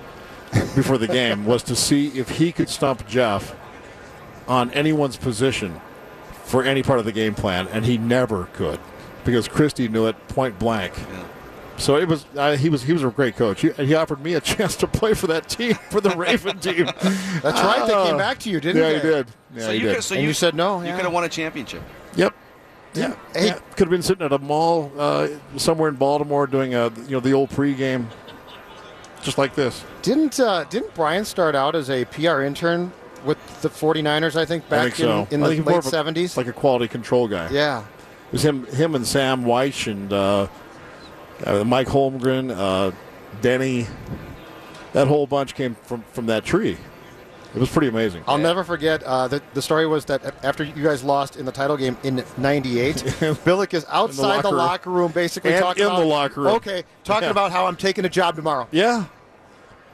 [0.74, 3.54] before the game was to see if he could stump Jeff
[4.48, 5.80] on anyone's position
[6.44, 8.80] for any part of the game plan, and he never could
[9.24, 10.92] because Christie knew it point blank.
[11.76, 13.62] So it was uh, he was he was a great coach.
[13.62, 16.84] He, he offered me a chance to play for that team for the Raven team.
[16.84, 17.86] That's right.
[17.86, 18.94] They came back to you, didn't yeah, they?
[18.96, 19.26] he did.
[19.54, 19.94] Yeah, so he you did.
[19.94, 21.82] could, so And you said no, You could have won a championship.
[22.16, 22.34] Yep.
[22.94, 23.14] Yeah.
[23.34, 23.58] Hey- yeah.
[23.76, 27.20] Could have been sitting at a mall uh, somewhere in Baltimore doing a you know
[27.20, 28.06] the old pregame,
[29.22, 29.84] just like this.
[30.02, 32.92] Didn't uh, didn't Brian start out as a PR intern
[33.24, 35.26] with the 49ers, I think, I back think so.
[35.30, 36.36] in, in I the late of a- 70s?
[36.36, 37.48] like a quality control guy.
[37.50, 37.80] yeah.
[38.28, 40.46] It was him, him and Sam Wyche and uh,
[41.44, 42.94] uh, Mike Holmgren, uh,
[43.40, 43.86] Denny.
[44.92, 46.76] That whole bunch came from from that tree.
[47.54, 48.22] It was pretty amazing.
[48.28, 49.02] I'll never forget.
[49.02, 52.24] Uh, the, the story was that after you guys lost in the title game in
[52.38, 52.94] '98,
[53.44, 54.98] Billick is outside the locker locker, room.
[55.00, 56.54] room, basically And talking in the locker room.
[56.56, 57.30] Okay, talking Yeah.
[57.30, 58.68] about how I'm taking a job tomorrow.
[58.70, 59.06] Yeah.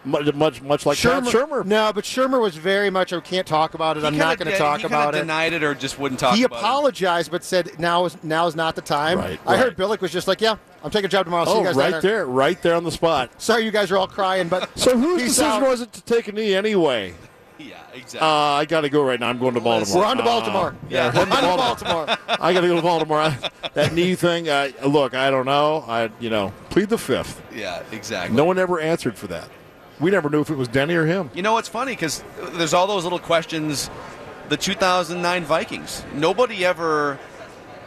[0.04, 1.64] Much much, much like Pat Shurmur.
[1.64, 3.12] No, but Shurmur was very much.
[3.12, 4.04] I can't talk about it.
[4.04, 5.18] I'm not going to talk he about it.
[5.18, 6.58] denied it or just wouldn't talk He about it.
[6.60, 9.18] apologized, but said now is now is not the time.
[9.18, 9.90] Right, I heard right.
[9.90, 11.44] Billick was just like, "Yeah, I'm taking a job tomorrow.
[11.46, 13.30] See Oh, you guys right later." there, right there on the spot.
[13.42, 15.62] Sorry, you guys are all crying, but So whose decision out.
[15.62, 17.14] was it to take a knee anyway?
[17.58, 18.20] Yeah, Uh, exactly.
[18.28, 19.28] I got to go right now.
[19.28, 20.02] I'm going to Baltimore.
[20.02, 20.74] We're on to Uh, Baltimore.
[20.90, 21.12] Yeah.
[21.14, 22.06] we're on to Baltimore.
[22.28, 23.34] I got to go to Baltimore.
[23.74, 24.48] That knee thing.
[24.48, 25.84] Uh, look, I don't know.
[25.88, 27.40] I you know plead the fifth.
[27.54, 28.36] yeah, exactly.
[28.36, 29.48] No one ever answered for that.
[30.00, 31.30] We never knew if it was Denny or him.
[31.34, 31.92] You know what's funny?
[31.92, 33.88] Because there's all those little questions.
[34.50, 36.04] The 2009 Vikings.
[36.14, 37.18] Nobody ever.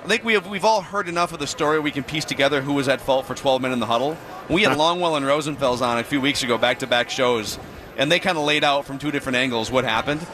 [0.03, 2.61] I think we have, we've all heard enough of the story we can piece together
[2.61, 4.17] who was at fault for 12 men in the huddle.
[4.49, 7.59] We had Longwell and Rosenfels on a few weeks ago, back to back shows,
[7.99, 10.25] and they kind of laid out from two different angles what happened.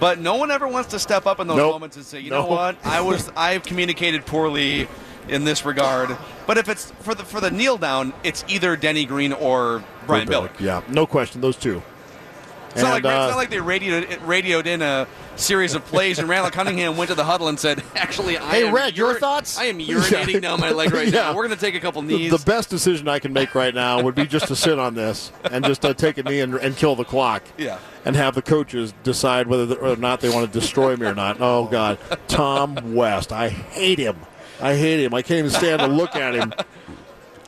[0.00, 1.72] But no one ever wants to step up in those Nope.
[1.74, 2.42] moments and say, you No.
[2.42, 4.88] know what, I was I've communicated poorly
[5.28, 6.16] in this regard.
[6.46, 10.26] But if it's for the for the kneel down, it's either Denny Green or Brian
[10.26, 10.58] Billick.
[10.58, 11.40] Yeah, no question.
[11.42, 11.82] Those two.
[12.72, 15.06] It's, not like, And, it's uh, not like they radioed, radioed in a
[15.36, 18.66] series of plays and Randall Cunningham went to the huddle and said, "Actually, I Hey,
[18.68, 21.20] am Red, your thoughts?" I am urinating down my leg right Yeah.
[21.20, 21.34] now.
[21.34, 24.02] We're going to take a couple knees." the best decision I can make right now
[24.02, 26.76] would be just to sit on this and just uh, take a knee and, and
[26.76, 27.42] kill the clock.
[27.58, 27.78] Yeah.
[28.04, 31.38] And have the coaches decide whether or not they want to destroy me or not.
[31.40, 34.16] Oh God, Tom West, I hate him.
[34.60, 35.12] I hate him.
[35.14, 36.52] I can't even stand to look at him.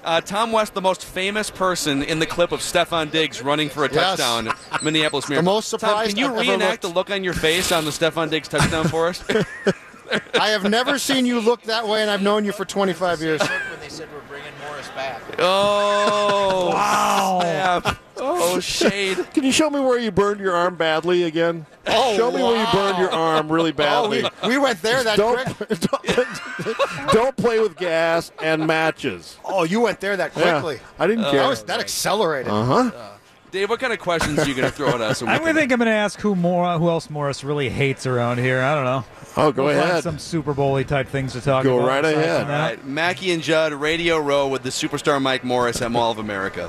[0.05, 3.85] Uh, Tom West, the most famous person in the clip of Stefon Diggs running for
[3.87, 4.19] a Yes.
[4.19, 5.43] touchdown, Minneapolis Miracle.
[5.51, 7.91] The most Tom, surprised can you I've reenact the look on your face on the
[7.91, 9.25] Stefon Diggs touchdown for us?
[10.39, 13.41] I have never seen you look that way, and I've known you for 25 years.
[13.41, 15.23] when they said we're bringing Morris back.
[15.39, 17.97] oh, Wow.
[18.25, 18.43] Snap.
[18.57, 19.27] Oh, shade.
[19.35, 21.67] Can you show me where you burned your arm badly again?
[21.87, 24.25] Oh, show me where you burned your arm really Oh, badly.
[24.43, 25.69] we, we went there that don't, quick.
[25.81, 29.39] don't, don't play with gas and matches.
[29.45, 30.81] Oh, you went there that Yeah, quickly.
[30.99, 31.49] I didn't That care.
[31.49, 32.51] was that accelerated.
[32.53, 32.75] Uh-huh.
[32.75, 33.11] Uh huh.
[33.51, 35.23] Dave, what kind of questions are you going to throw at us?
[35.23, 38.39] I would think I'm going to ask who more, who else Morris really hates around
[38.39, 38.61] here.
[38.61, 39.05] I don't know.
[39.37, 40.03] Oh, go We'll find ahead.
[40.03, 41.87] Some Super Bowl type things to talk Go about.
[41.89, 42.41] right ahead.
[42.47, 42.69] from All that.
[42.79, 46.69] right, Mackey and Judd, Radio Row with the superstar Mike Morris at Mall of America.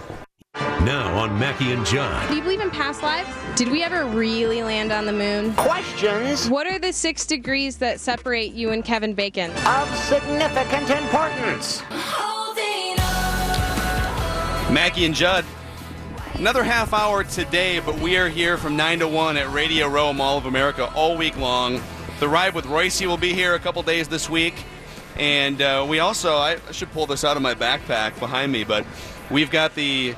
[0.59, 2.27] Now on Mackey and John.
[2.29, 3.29] Do you believe in past lives?
[3.55, 5.53] Did we ever really land on the moon?
[5.55, 9.51] Questions What are the six degrees that separate you and Kevin Bacon?
[9.65, 11.81] of significant importance.
[14.71, 15.45] Mackey and Judd.
[16.35, 20.11] Another half hour today, but we are here from 9 to 1 at Radio Row
[20.11, 21.81] Mall of America all week long.
[22.19, 24.55] The ride with Royce will be here a couple days this week.
[25.17, 28.85] And uh, we also, I should pull this out of my backpack behind me, but
[29.31, 30.13] we've got the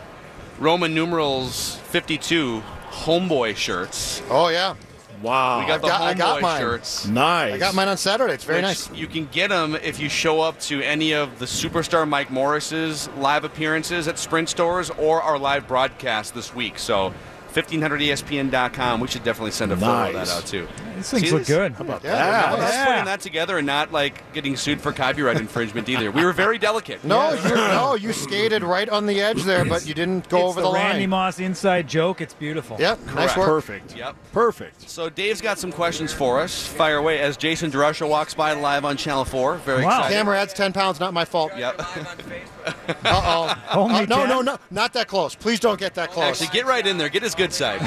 [0.59, 4.21] Roman numerals 52 homeboy shirts.
[4.29, 4.75] Oh yeah,
[5.21, 5.59] Wow.
[5.61, 6.61] We got the got- I homeboy got mine.
[6.61, 7.07] shirts.
[7.07, 7.53] nice.
[7.53, 8.33] I got mine on Saturday.
[8.33, 8.89] It's very nice.
[8.91, 13.09] You can get them if you show up to any of the superstar Mike Morris's
[13.17, 16.77] live appearances at Sprint stores or our live broadcast this week.
[16.77, 17.13] So,
[17.53, 18.99] 1500ESPN.com.
[18.99, 20.67] We should definitely send a photo of that out too.
[20.95, 21.47] These things See look this?
[21.47, 21.75] good.
[21.79, 22.73] Yeah, We're they're nice.
[22.75, 26.11] not putting that together and not like getting sued for copyright infringement either.
[26.11, 27.03] We were very delicate.
[27.03, 30.57] No, you no, you skated right on the edge there, but you didn't go it's
[30.57, 31.09] over the, the, Randy line.
[31.09, 32.21] Moss inside joke.
[32.21, 32.77] It's beautiful.
[32.79, 33.45] Yep, nice work.
[33.47, 33.95] Perfect.
[33.95, 34.15] Yep.
[34.31, 34.89] Perfect.
[34.89, 36.65] So Dave's got some questions for us.
[36.67, 39.57] Fire away as Jason DeRusha walks by live on Channel 4.
[39.57, 39.97] Very Wow.
[39.99, 40.15] excited.
[40.15, 40.99] Camera adds ten pounds.
[40.99, 41.51] Not my fault.
[41.57, 41.79] Yep.
[41.79, 43.55] Uh oh.
[43.73, 44.29] Only no, 10?
[44.29, 45.35] no, no, not that close.
[45.35, 46.41] Please don't get that close.
[46.41, 47.07] Actually, get right in there.
[47.09, 47.81] Get as good side.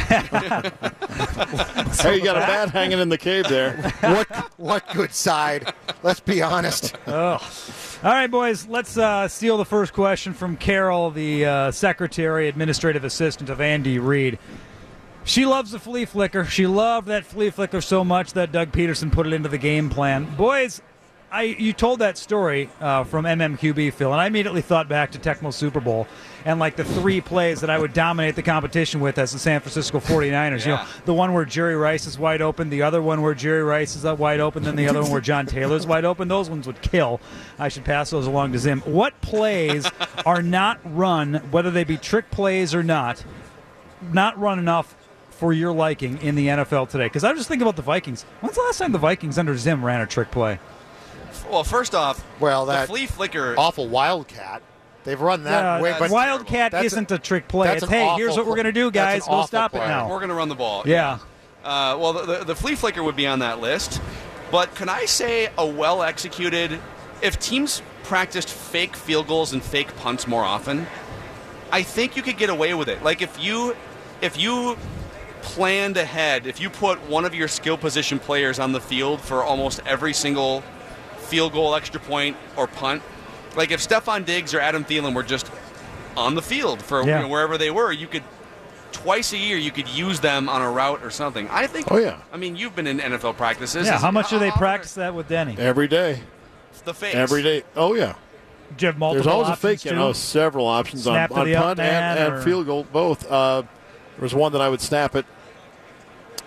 [2.00, 3.76] Hey, you got a bat hanging in the cave there.
[4.00, 5.72] what what good side?
[6.02, 6.96] Let's be honest.
[7.06, 7.40] All
[8.02, 13.50] right, boys, let's uh, steal the first question from Carol, the uh, secretary, administrative assistant
[13.50, 14.38] of Andy Reid.
[15.24, 16.44] She loves the flea flicker.
[16.44, 19.90] She loved that flea flicker so much that Doug Pederson put it into the game
[19.90, 20.24] plan.
[20.36, 20.80] Boys,
[21.30, 25.18] I you told that story uh, from MMQB, Phil, and I immediately thought back to
[25.18, 26.06] Tecmo Super Bowl
[26.44, 29.60] and like the three plays that I would dominate the competition with as the San
[29.60, 30.64] Francisco 49ers.
[30.64, 33.62] You know, the one where Jerry Rice is wide open, the other one where Jerry
[33.62, 36.28] Rice is wide open, then the other one where John Taylor's wide open.
[36.28, 37.20] Those ones would kill.
[37.58, 38.80] I should pass those along to Zim.
[38.82, 39.90] What plays
[40.24, 43.24] are not run, whether they be trick plays or not,
[44.12, 44.94] not run enough
[45.30, 47.06] for your liking in the NFL today?
[47.06, 48.24] Because I was just thinking about the Vikings.
[48.40, 50.58] When's the last time the Vikings under Zim ran a trick play?
[51.50, 53.54] well, first off, Well, the that flea flicker.
[53.56, 54.62] awful wildcat.
[55.04, 57.74] They've run that Yeah, way, but Wildcat That's isn't a trick play.
[57.74, 59.24] It's hey, here's what we're gonna do, guys.
[59.24, 59.84] Go awful stop play.
[59.84, 60.08] it now.
[60.08, 60.82] We're going to run the ball.
[60.86, 61.18] Yeah.
[61.64, 64.00] Uh, well, the, the, the flea flicker would be on that list.
[64.50, 66.78] But can I say a well executed,
[67.22, 70.86] if teams practiced fake field goals and fake punts more often,
[71.70, 73.02] I think you could get away with it.
[73.02, 73.76] Like if you,
[74.20, 74.76] if you
[75.42, 79.44] planned ahead, if you put one of your skill position players on the field for
[79.44, 80.62] almost every single
[81.18, 83.02] field goal, extra point, or punt,
[83.56, 85.50] like if Stefon Diggs or Adam Thielen were just
[86.16, 87.16] on the field for Yeah.
[87.18, 88.22] you know, wherever they were, you could
[88.92, 91.48] twice a year you could use them on a route or something.
[91.50, 91.90] I think.
[91.90, 92.18] Oh, yeah.
[92.32, 93.86] I mean, you've been in NFL practices.
[93.86, 95.56] Yeah, Is- how much do they practice that with Denny?
[95.58, 96.20] Every day.
[96.84, 97.14] The fakes.
[97.14, 97.62] Every day.
[97.76, 98.14] Oh, yeah.
[98.76, 99.90] Do you have multiple There's always a options, fake.
[99.90, 103.30] You know, several options Snap on, to on punt and, and field goal, both.
[103.30, 105.26] Uh, there was one that I would snap it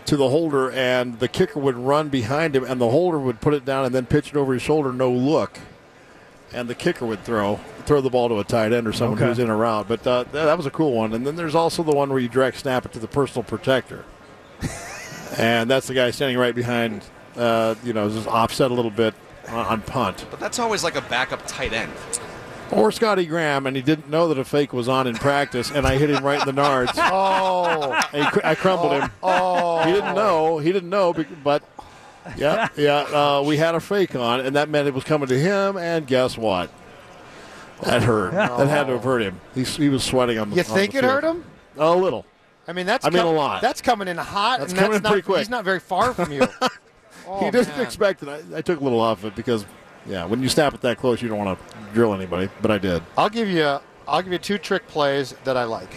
[0.05, 3.53] to the holder, and the kicker would run behind him, and the holder would put
[3.53, 5.59] it down and then pitch it over his shoulder, no look.
[6.53, 9.25] And the kicker would throw throw the ball to a tight end or someone Okay.
[9.25, 9.87] who was in a out.
[9.87, 11.13] But uh, that, that was a cool one.
[11.13, 14.05] And then there's also the one where you direct snap it to the personal protector,
[15.37, 17.03] and that's the guy standing right behind.
[17.35, 19.15] Uh, you know, just offset a little bit
[19.49, 20.25] on, on punt.
[20.29, 21.91] But that's always like a backup tight end.
[22.71, 25.85] Or Scotty Graham, and he didn't know that a fake was on in practice, and
[25.87, 26.91] I hit him right in the nards.
[26.97, 29.11] oh, And he cr- I crumbled him.
[29.23, 30.57] oh, He didn't know.
[30.59, 31.13] He didn't know,
[31.43, 31.63] but
[32.37, 32.99] yeah, yeah.
[32.99, 35.77] Uh, we had a fake on, and that meant it was coming to him.
[35.77, 36.71] And guess what?
[37.83, 38.33] That hurt.
[38.33, 39.39] That had to have hurt him.
[39.55, 40.55] He, he was sweating on the.
[40.55, 41.13] You on think the it field.
[41.13, 41.45] hurt him?
[41.77, 42.25] A little.
[42.67, 43.61] I mean, that's I mean, com- a lot.
[43.61, 44.59] That's coming in hot.
[44.59, 45.39] That's and coming that's in not, pretty quick.
[45.39, 46.47] He's not very far from you.
[47.25, 47.85] Oh, he didn't man.
[47.85, 48.27] expect it.
[48.27, 49.65] I, I took a little off it because,
[50.05, 52.49] yeah, when you snap it that close, you don't want to drill anybody.
[52.61, 53.01] But I did.
[53.17, 53.77] I'll give you.
[54.05, 55.89] I'll give you two trick plays that I like.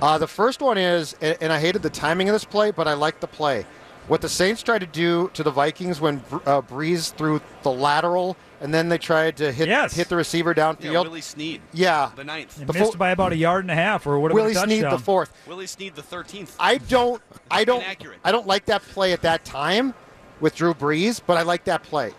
[0.00, 2.88] Uh, the first one is, and, and I hated the timing of this play, but
[2.88, 3.66] I like the play.
[4.10, 8.36] What the Saints tried to do to the Vikings when uh, Brees threw the lateral,
[8.60, 9.94] and then they tried to hit Yes.
[9.94, 11.04] hit the receiver Yeah, downfield.
[11.04, 11.60] Willie Snead.
[11.72, 12.60] Yeah, The ninth.
[12.60, 14.52] It The missed fo- by about a yard and a half, or would have Willie
[14.54, 15.32] been a Snead the fourth.
[15.46, 16.56] Willie Snead the thirteenth.
[16.58, 17.22] I don't.
[17.52, 17.82] I don't.
[17.84, 18.18] Inaccurate.
[18.24, 19.94] I don't like that play at that time
[20.40, 22.12] with Drew Brees, but I like that play.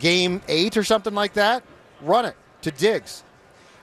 [0.00, 1.62] Game eight or something like that.
[2.02, 3.22] Run it to Diggs.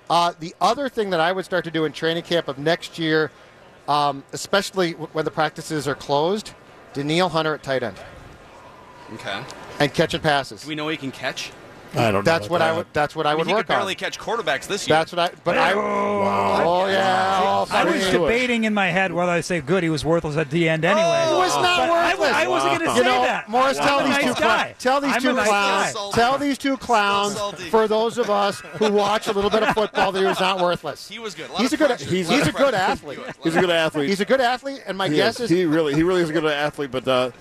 [0.09, 2.99] Uh, the other thing that I would start to do in training camp of next
[2.99, 3.31] year,
[3.87, 6.51] um, especially w- when the practices are closed,
[6.95, 7.97] Danielle Hunter at tight end
[9.13, 9.43] Okay.
[9.79, 10.61] and catching passes.
[10.63, 11.51] Do we know he can catch?
[11.97, 12.23] I don't.
[12.23, 12.87] That's about what I would.
[12.93, 13.97] That's what I, I mean, would he work could barely on.
[13.97, 14.97] catch quarterbacks this year.
[14.97, 15.31] That's what I.
[15.43, 15.73] But I.
[15.73, 17.41] Oh yeah.
[17.43, 17.73] Oh, yourself.
[17.73, 19.83] I I was debating in my head whether I say good.
[19.83, 21.25] He was worthless at the end anyway.
[21.27, 22.31] He was not But I, worthless.
[22.31, 23.49] I wasn't going to say you know, that.
[23.49, 24.75] Morris, tell these two nice clowns.
[24.79, 26.15] Tell these I'm two a nice clowns.
[26.15, 27.35] Tell these two clowns.
[27.69, 30.59] For those of us who watch a little bit of football, that he was not
[30.59, 31.07] worthless.
[31.07, 31.49] He was good.
[31.57, 31.99] He's a good.
[31.99, 33.19] He's, A he's a good athlete.
[33.43, 34.09] He's a good athlete.
[34.09, 35.41] He's a good athlete, and my guess is.
[35.41, 36.91] is he really he really is a good athlete.
[36.91, 37.31] But uh,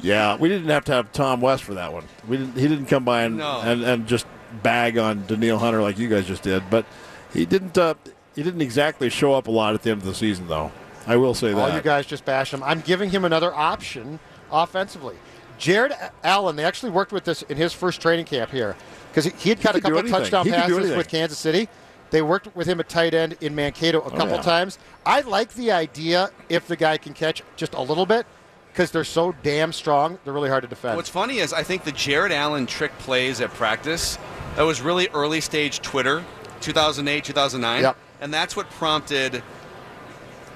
[0.00, 2.04] yeah, we didn't have to have Tom West for that one.
[2.28, 2.54] We didn't.
[2.58, 3.60] He didn't come by and No.
[3.62, 4.26] and, and just
[4.62, 6.62] bag on Danielle Hunter like you guys just did.
[6.70, 6.84] But
[7.32, 7.76] he didn't.
[7.78, 7.94] Uh,
[8.34, 10.72] he didn't exactly show up a lot at the end of the season, though.
[11.06, 11.74] I will say all that.
[11.74, 12.62] you guys just bash him.
[12.62, 14.18] I'm giving him another option
[14.50, 15.16] offensively.
[15.58, 15.92] Jared
[16.24, 18.74] Allen, they actually worked with this in his first training camp here
[19.10, 20.18] because he, he had caught a couple anything.
[20.20, 21.68] touchdown He passes with Kansas City.
[22.10, 24.42] They worked with him at tight end in Mankato a couple Oh, yeah.
[24.42, 24.78] times.
[25.06, 28.26] I like the idea if the guy can catch just a little bit
[28.74, 30.18] because they're so damn strong.
[30.24, 30.96] They're really hard to defend.
[30.96, 34.18] What's funny is I think the Jared Allen trick plays at practice
[34.56, 36.24] that was really early stage Twitter,
[36.60, 37.96] 2008, 2009, Yep.
[38.20, 39.44] and that's what prompted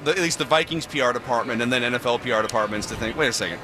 [0.03, 3.29] the, at least the Vikings PR department and then NFL PR departments to think, wait
[3.29, 3.61] a second,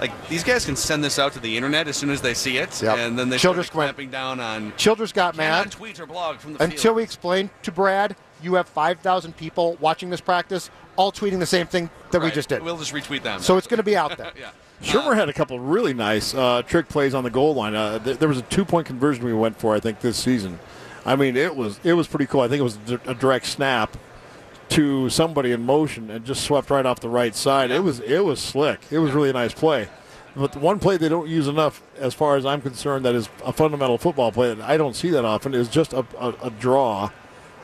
[0.00, 2.56] like these guys can send this out to the internet as soon as they see
[2.56, 2.96] it, Yep.
[2.96, 6.62] and then they went- clamping down on Childress got mad tweet or blog from the
[6.64, 6.96] until field.
[6.96, 11.66] we explained to Brad, you have 5,000 people watching this practice, all tweeting the same
[11.66, 12.62] thing that we just did.
[12.62, 13.40] We'll just retweet them.
[13.40, 14.32] So it's going to be out there.
[14.38, 14.50] yeah.
[14.82, 17.74] Shurmur had a couple really nice uh, trick plays on the goal line.
[17.74, 20.58] Uh, th- there was a two point conversion we went for, I think, this season.
[21.04, 22.42] I mean, it was it was pretty cool.
[22.42, 23.96] I think it was a a direct snap
[24.70, 27.70] to somebody in motion and just swept right off the right side.
[27.70, 28.80] It was it was slick.
[28.90, 29.88] It was really a nice play.
[30.36, 33.28] But the one play they don't use enough, as far as I'm concerned, that is
[33.44, 36.50] a fundamental football play that I don't see that often, is just a, a, a
[36.50, 37.10] draw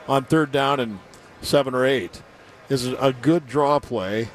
[0.07, 0.99] on third down and
[1.41, 2.21] seven or eight.
[2.67, 4.29] Is a good draw play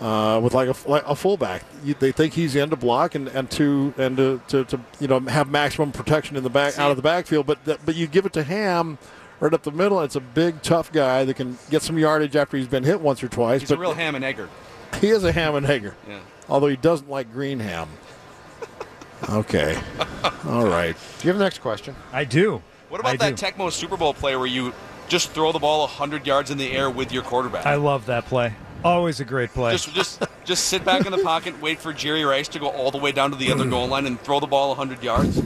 [0.00, 1.64] uh, with like a, like a fullback.
[1.84, 5.08] You, they think he's in to block and, and to and to, to, to you
[5.08, 7.46] know have maximum protection in the back out of the backfield.
[7.46, 8.98] But that, but you give it to Ham
[9.40, 10.00] right up the middle.
[10.00, 13.22] It's a big tough guy that can get some yardage after he's been hit once
[13.22, 13.60] or twice.
[13.60, 14.48] He's but a real ham and egger.
[15.00, 15.94] he is a ham and egger.
[16.08, 16.20] Yeah.
[16.48, 17.88] Although he doesn't like green ham.
[19.30, 19.78] Okay.
[20.46, 20.96] All right.
[21.18, 21.94] Do you have the next question?
[22.12, 22.62] I do.
[22.88, 23.46] What about I that do.
[23.46, 24.72] Tecmo Super Bowl play where you
[25.08, 27.66] just throw the ball 100 yards in the air with your quarterback?
[27.66, 28.54] I love that play.
[28.84, 29.72] Always a great play.
[29.72, 32.90] just just just sit back in the pocket, wait for Jerry Rice to go all
[32.90, 35.42] the way down to the other goal line and throw the ball 100 yards.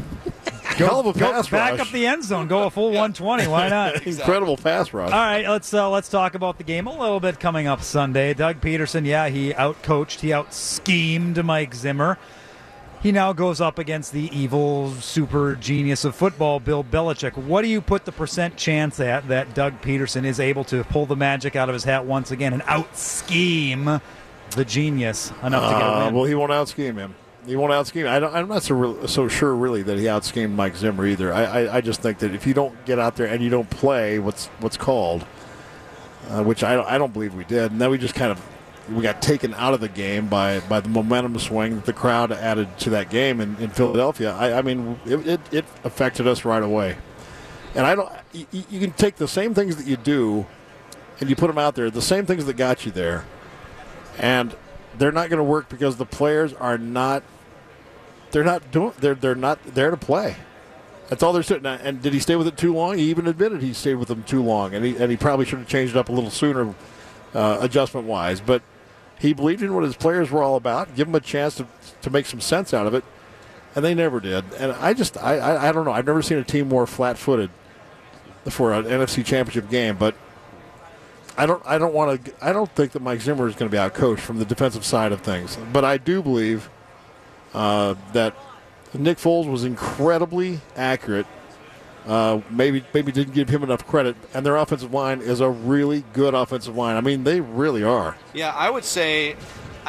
[0.65, 1.81] Hell of a Go pass back rush.
[1.81, 2.47] up the end zone.
[2.47, 3.49] Go a full 120.
[3.49, 4.07] Why not?
[4.07, 5.11] Incredible pass rush.
[5.13, 8.33] All right, let's uh, let's talk about the game a little bit coming up Sunday.
[8.35, 12.17] Doug Pederson, yeah, he outcoached, he out schemed Mike Zimmer.
[13.03, 17.37] He now goes up against the evil super genius of football, Bill Belichick.
[17.37, 21.07] What do you put the percent chance at that Doug Pederson is able to pull
[21.07, 24.01] the magic out of his hat once again and out scheme
[24.51, 26.15] the genius enough to get a Uh, win?
[26.15, 27.15] well, he won't out scheme him.
[27.47, 28.07] He won't out scheme.
[28.07, 31.33] I I'm not so real, so sure really that he out schemed Mike Zimmer either.
[31.33, 33.71] I, I, I just think that if you don't get out there and you don't
[33.71, 35.25] play what's what's called,
[36.31, 38.45] uh, which I don't, I don't believe we did, and then we just kind of
[38.91, 42.33] we got taken out of the game by, by the momentum swing that the crowd
[42.33, 44.33] added to that game in, in Philadelphia.
[44.33, 46.97] I, I mean, it, it, it affected us right away.
[47.75, 48.11] And I don't.
[48.33, 50.47] You, you can take the same things that you do,
[51.21, 51.91] and you put them out there.
[51.91, 53.25] The same things that got you there,
[54.19, 54.57] and
[54.97, 57.23] they're not going to work because the players are not.
[58.31, 58.93] They're not doing.
[58.99, 60.37] They're they're not there to play.
[61.09, 61.67] That's all they're sitting.
[61.67, 61.83] at.
[61.83, 62.99] And did he stay with it too long?
[62.99, 65.59] He even admitted he stayed with them too long, and he and he probably should
[65.59, 66.75] have changed it up a little sooner,
[67.35, 68.41] uh, adjustment wise.
[68.41, 68.63] But
[69.19, 70.95] he believed in what his players were all about.
[70.95, 71.67] Give them a chance to
[72.03, 73.05] to make some sense out of it,
[73.75, 74.45] and they never did.
[74.59, 75.93] And I just I I, I don't know.
[75.93, 77.51] I've never seen a team more flat footed
[78.49, 80.15] for an NFC Championship game, but.
[81.41, 81.63] I don't.
[81.65, 82.33] I don't want to.
[82.45, 84.85] I don't think that Mike Zimmer is going to be out coached from the defensive
[84.85, 85.57] side of things.
[85.73, 86.69] But I do believe
[87.55, 88.35] uh, that
[88.95, 91.27] Nick Foles was incredibly accurate.
[92.09, 96.03] Uh, maybe maybe didn't give him enough credit, and their offensive line is a really
[96.15, 96.97] good offensive line.
[96.97, 98.17] I mean, they really are.
[98.33, 99.37] Yeah, I would say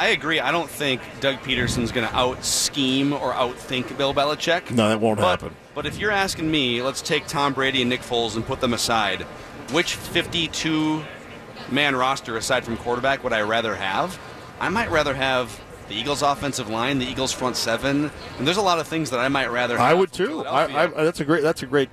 [0.00, 0.40] I agree.
[0.40, 4.70] I don't think Doug Pederson's going to out scheme or outthink Bill Belichick.
[4.70, 5.56] No, that won't but, happen.
[5.74, 8.72] But if you're asking me, let's take Tom Brady and Nick Foles and put them
[8.72, 9.22] aside.
[9.72, 11.02] Which 52
[11.70, 14.18] man roster aside from quarterback would I rather have?
[14.58, 18.62] I might rather have the Eagles' offensive line, the Eagles' front seven, and there's a
[18.62, 19.78] lot of things that I might rather.
[19.78, 20.46] I would too.
[20.46, 21.42] I, I, that's a great.
[21.42, 21.90] That's a great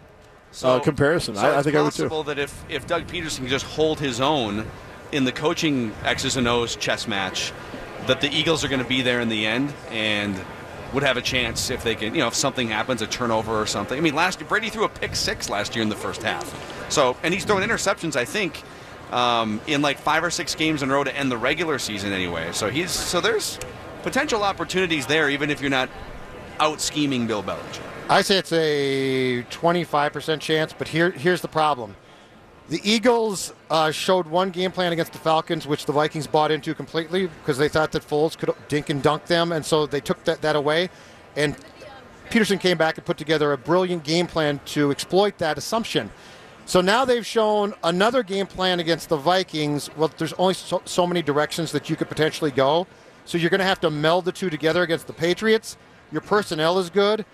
[0.63, 1.35] uh, comparison.
[1.35, 2.03] So I, I it's think I would too.
[2.03, 4.65] possible that if, if Doug Pederson can just hold his own
[5.11, 7.53] in the coaching X's and O's chess match,
[8.07, 10.39] that the Eagles are going to be there in the end and
[10.93, 13.65] would have a chance if they can, you know, if something happens, a turnover or
[13.65, 13.97] something.
[13.97, 16.45] I mean, last year, Brady threw a pick six last year in the first half.
[16.89, 18.63] So, and he's throwing interceptions, I think,
[19.11, 22.13] um, in like five or six games in a row to end the regular season
[22.13, 22.51] anyway.
[22.53, 23.59] So he's, so there's
[24.03, 25.89] potential opportunities there, even if you're not
[26.59, 27.81] out scheming Bill Belichick.
[28.09, 31.93] I say it's a 25% chance, but here, here's the problem.
[32.69, 36.73] The Eagles uh, showed one game plan against the Falcons, which the Vikings bought into
[36.73, 40.23] completely because they thought that Foles could dink and dunk them, and so they took
[40.23, 40.89] that, that away.
[41.35, 41.57] And
[42.29, 46.09] Pederson came back and put together a brilliant game plan to exploit that assumption.
[46.65, 49.89] So now they've shown another game plan against the Vikings.
[49.97, 52.87] Well, there's only so, so many directions that you could potentially go.
[53.25, 55.75] So you're going to have to meld the two together against the Patriots.
[56.09, 57.25] Your personnel is good.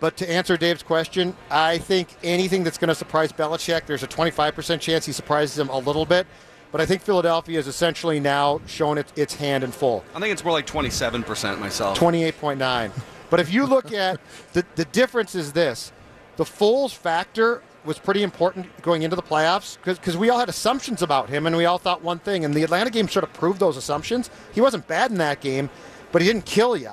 [0.00, 4.08] But to answer Dave's question, I think anything that's going to surprise Belichick, there's a
[4.08, 6.26] 25% chance he surprises him a little bit.
[6.72, 10.04] But I think Philadelphia is essentially now shown its, its hand in full.
[10.14, 11.98] I think it's more like 27% myself.
[11.98, 12.90] 28.9.
[13.28, 14.20] But if you look at
[14.52, 15.92] the, the difference is this
[16.36, 21.02] the Foles factor was pretty important going into the playoffs because we all had assumptions
[21.02, 22.44] about him and we all thought one thing.
[22.44, 24.30] And the Atlanta game sort of proved those assumptions.
[24.52, 25.68] He wasn't bad in that game,
[26.12, 26.92] but he didn't kill you.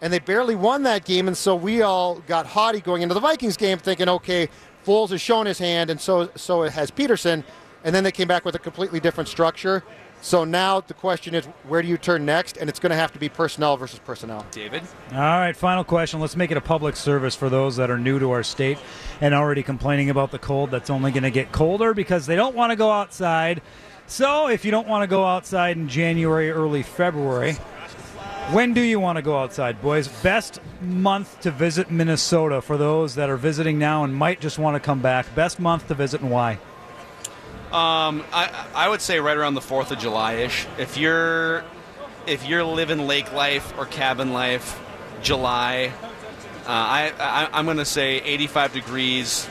[0.00, 3.20] And they barely won that game, and so we all got haughty going into the
[3.20, 4.48] Vikings game, thinking, okay,
[4.86, 7.44] Foles has shown his hand, and so so has Pederson.
[7.84, 9.84] And then they came back with a completely different structure.
[10.20, 12.56] So now the question is, where do you turn next?
[12.56, 14.44] And it's going to have to be personnel versus personnel.
[14.50, 14.82] David?
[15.12, 16.18] All right, final question.
[16.18, 18.78] Let's make it a public service for those that are new to our state
[19.20, 22.56] and already complaining about the cold that's only going to get colder because they don't
[22.56, 23.62] want to go outside.
[24.08, 27.56] So if you don't want to go outside in January, early February,
[28.52, 30.08] when do you want to go outside, boys?
[30.08, 34.74] Best month to visit Minnesota for those that are visiting now and might just want
[34.74, 35.32] to come back.
[35.34, 36.58] Best month to visit and why?
[37.72, 40.66] Um, I I would say right around the Fourth of July ish.
[40.78, 41.64] If you're
[42.26, 44.80] if you're living lake life or cabin life,
[45.22, 45.92] July.
[46.66, 49.46] Uh, I, I I'm gonna say 85 degrees,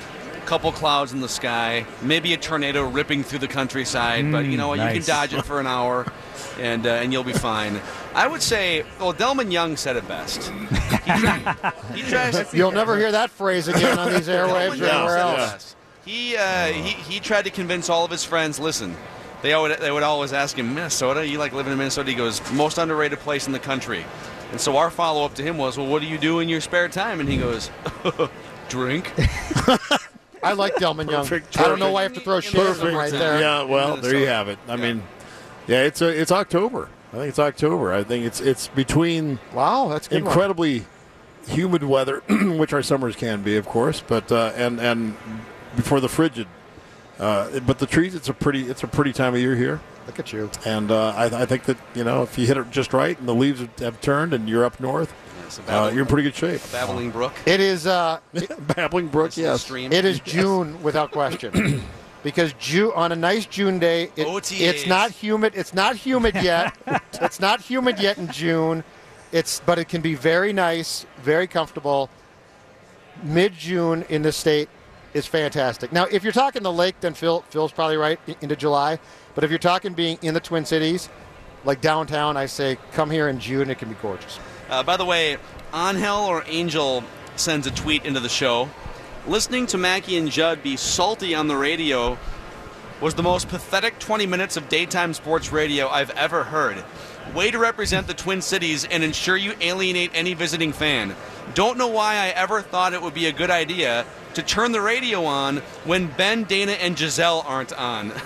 [0.45, 4.31] couple clouds in the sky, maybe a tornado ripping through the countryside.
[4.31, 4.79] but you Mm, know what?
[4.79, 6.05] You can dodge it for an hour,
[6.60, 7.80] and uh, and you'll be fine.
[8.14, 10.51] I would say, well, Delmon Young said it best.
[11.08, 12.53] He, tried, he tries.
[12.53, 15.38] You'll never hear that phrase again on these airwaves or anywhere else.
[15.38, 15.76] best.
[16.05, 18.60] He, uh, he he tried to convince all of his friends.
[18.60, 18.93] Listen,
[19.41, 21.26] they would they would always ask him, Minnesota.
[21.26, 22.10] You like living in Minnesota?
[22.10, 24.05] He goes, most underrated place in the country.
[24.51, 26.62] And so our follow up to him was, well, what do you do in your
[26.62, 27.20] spare time?
[27.20, 27.70] And he goes,
[28.70, 29.12] drink.
[30.43, 31.24] I like Delmon Young.
[31.24, 31.60] Perfect.
[31.60, 33.39] I don't know why I have to throw shade at him right there.
[33.39, 34.60] Yeah, well, there you have it.
[34.68, 35.03] I mean,
[35.68, 36.89] yeah, it's a, it's October.
[37.13, 37.93] I think it's October.
[37.93, 40.24] I think it's it's between Wow, that's a good.
[40.24, 40.32] one.
[40.32, 40.86] incredibly
[41.47, 45.15] humid weather, which our summers can be, of course, but uh, and and
[45.76, 46.47] before the frigid.
[47.20, 50.20] Uh, but the trees, it's a pretty it's a pretty time of year here, Look
[50.20, 50.51] at you.
[50.65, 53.28] and uh, I, I think that you know if you hit it just right and
[53.28, 55.11] the leaves have- have turned and you're up north,
[55.47, 56.61] It's a uh, you're in pretty good shape.
[56.72, 57.34] babbling brook.
[57.47, 57.88] It is.
[57.88, 58.20] Uh,
[58.76, 59.61] Babbling Brook, Nice yes.
[59.63, 59.91] stream.
[59.91, 61.82] It is June without question.
[62.24, 65.53] because June on a nice June day, it, it's not humid.
[65.55, 66.76] It's not humid yet.
[67.13, 68.84] it's not humid yet in June.
[69.32, 72.09] It's but it can be very nice, very comfortable.
[73.24, 74.70] Mid June in the state
[75.13, 75.91] is fantastic.
[75.91, 78.99] Now, if you're talking the lake, then Phil Phil's probably right into July.
[79.36, 81.09] But if you're talking being in the Twin Cities,
[81.63, 83.70] like downtown, I say come here in June.
[83.70, 84.39] It can be gorgeous.
[84.70, 85.38] Uh, by the way,
[85.74, 87.03] Angel or Angel
[87.36, 88.70] sends a tweet into the show.
[89.28, 92.17] Listening to Mackey and Judd be salty on the radio
[93.01, 96.84] was the most pathetic 20 minutes of daytime sports radio I've ever heard.
[97.36, 101.13] Way to represent the Twin Cities and ensure you alienate any visiting fan.
[101.53, 104.82] Don't know why I ever thought it would be a good idea to turn the
[104.82, 108.13] radio on when Ben, Dana, and Giselle aren't on.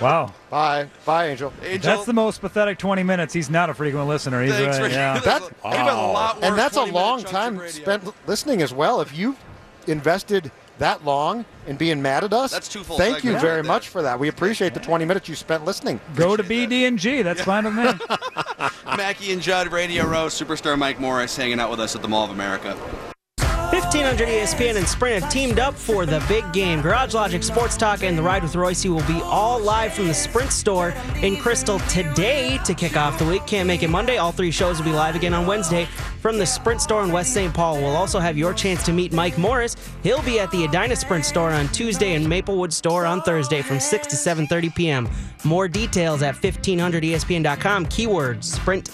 [0.00, 0.34] Wow.
[0.50, 1.52] Bye, bye, Angel.
[1.62, 3.32] Angel, That's the most pathetic 20 minutes.
[3.32, 4.42] He's not a frequent listener.
[4.42, 4.90] He's thanks right.
[4.90, 5.18] Yeah.
[5.24, 9.00] That's- They've a lot worse and that's a long time spent listening as well.
[9.00, 9.36] If you
[9.88, 13.60] invested that long in being mad at us, That's two full thank you segments very
[13.60, 14.18] right much for that.
[14.18, 16.00] We appreciate the 20 minutes you spent listening.
[16.16, 17.22] Go to BD&G.
[17.22, 17.92] That's fine with me.
[18.96, 22.24] Mackey and Judd, Radio Row, superstar Mike Morris hanging out with us at the Mall
[22.24, 22.76] of America.
[23.74, 26.80] 1500 ESPN and Sprint have teamed up for the big game.
[26.80, 30.14] Garage Logic Sports Talk and the Ride with Royce will be all live from the
[30.14, 30.90] Sprint store
[31.22, 33.44] in Crystal today to kick off the week.
[33.48, 34.18] Can't make it Monday.
[34.18, 35.86] All three shows will be live again on Wednesday
[36.20, 37.52] from the Sprint store in West St.
[37.52, 37.78] Paul.
[37.78, 39.74] We'll also have your chance to meet Mike Morris.
[40.04, 43.80] He'll be at the Edina Sprint store on Tuesday and Maplewood store on Thursday from
[43.80, 45.08] 6 to 7:30 p.m.
[45.42, 47.86] More details at E 1500ESPN.com.
[47.86, 48.90] Keyword Sprint.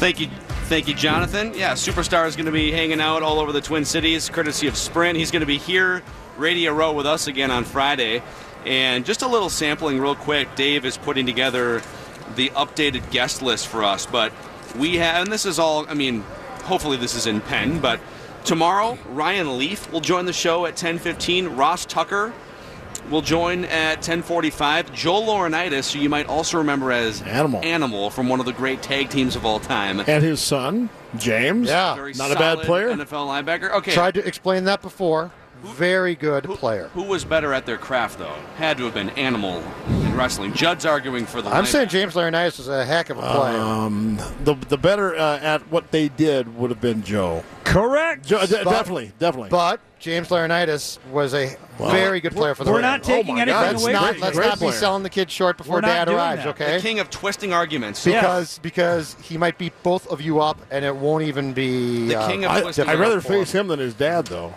[0.00, 0.28] Thank you.
[0.70, 1.52] Thank you, Jonathan.
[1.52, 4.76] Yeah, Superstar is going to be hanging out all over the Twin Cities, courtesy of
[4.76, 5.18] Sprint.
[5.18, 6.00] He's going to be here,
[6.36, 8.22] Radio Row, with us again on Friday.
[8.64, 10.54] And just a little sampling, real quick.
[10.54, 11.82] Dave is putting together
[12.36, 14.06] the updated guest list for us.
[14.06, 14.32] But
[14.78, 16.20] we have, and this is all, I mean,
[16.62, 17.98] hopefully this is in pen, but
[18.44, 21.58] tomorrow, Ryan Leaf will join the show at 10.15.
[21.58, 22.32] Ross Tucker
[23.10, 24.92] will join at 10:45.
[24.92, 27.60] Joe Laurinaitis, who you might also remember as Animal.
[27.64, 30.00] Animal from one of the great tag teams of all time.
[30.06, 31.68] And his son, James.
[31.68, 31.94] Yeah.
[31.94, 32.88] Very Not a bad player.
[32.90, 33.70] NFL linebacker.
[33.72, 33.92] Okay.
[33.92, 35.30] Tried to explain that before.
[35.62, 36.88] very good player.
[36.94, 38.34] Who was better at their craft, though?
[38.56, 40.52] Had to have been Animal in wrestling.
[40.52, 41.50] Judd's arguing for the.
[41.50, 41.68] I'm linebacker.
[41.68, 43.58] saying James Laurinaitis is a heck of a player.
[43.58, 47.44] Um, the the better uh, at what they did would have been Joe.
[47.64, 48.26] Correct.
[48.26, 49.50] Joe, de- But- definitely, definitely.
[49.50, 53.06] but James Laurinaitis was a very good player for the We're Rams.
[53.06, 53.72] not taking my anything God.
[53.72, 54.42] Let's away not, let's you.
[54.42, 54.72] not be player.
[54.72, 56.56] selling the kid short before dad arrives, that.
[56.56, 56.80] The okay?
[56.80, 58.04] king of twisting arguments.
[58.06, 58.20] Yeah.
[58.20, 62.08] Because because he might beat both of you up, and it won't even be.
[62.08, 64.54] The uh, king of I, twisting I'd rather face him than his dad, though.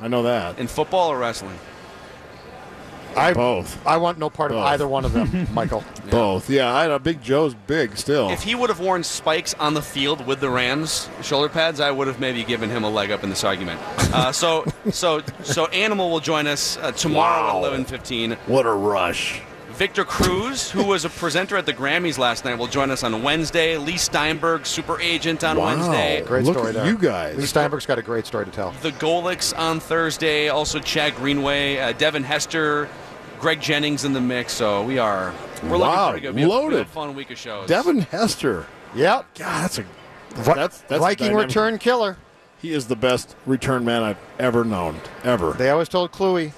[0.00, 0.58] I know that.
[0.58, 1.58] in football or wrestling.
[3.16, 3.84] I, Both.
[3.86, 5.82] I want no part of either one of them, Michael.
[6.10, 6.50] Both.
[6.50, 6.98] Yeah, I know.
[6.98, 8.30] Big Joe's big still.
[8.30, 11.90] If he would have worn spikes on the field with the Rams shoulder pads, I
[11.90, 13.80] would have maybe given him a leg up in this argument.
[14.14, 17.50] Uh, so, so, so Animal will join us uh, tomorrow Wow.
[17.50, 18.32] at eleven fifteen.
[18.46, 19.40] what a rush.
[19.70, 23.22] Victor Cruz, who was a presenter at the Grammys last night, will join us on
[23.22, 23.76] Wednesday.
[23.76, 25.66] Leigh Steinberg, super agent on wow.
[25.66, 26.22] Wednesday.
[26.26, 26.86] Great Look story at there.
[26.86, 27.36] you guys.
[27.36, 28.70] Leigh Steinberg's got a great story to tell.
[28.80, 30.48] The Golics on Thursday.
[30.48, 32.88] Also, Chad Greenway, uh, Devin Hester,
[33.40, 34.52] Greg Jennings in the mix.
[34.52, 35.32] So we are
[35.64, 36.34] we're looking Wow, pretty good.
[36.34, 36.80] We have- have loaded.
[36.80, 37.68] a fun week of shows.
[37.68, 38.66] Devin Hester.
[38.94, 39.26] Yep.
[39.38, 39.84] God, that's a
[40.42, 41.46] that's, that's Viking dynamic.
[41.48, 42.16] return killer.
[42.60, 45.00] He is the best return man I've ever known.
[45.24, 45.52] Ever.
[45.52, 46.52] They always told Kluwe,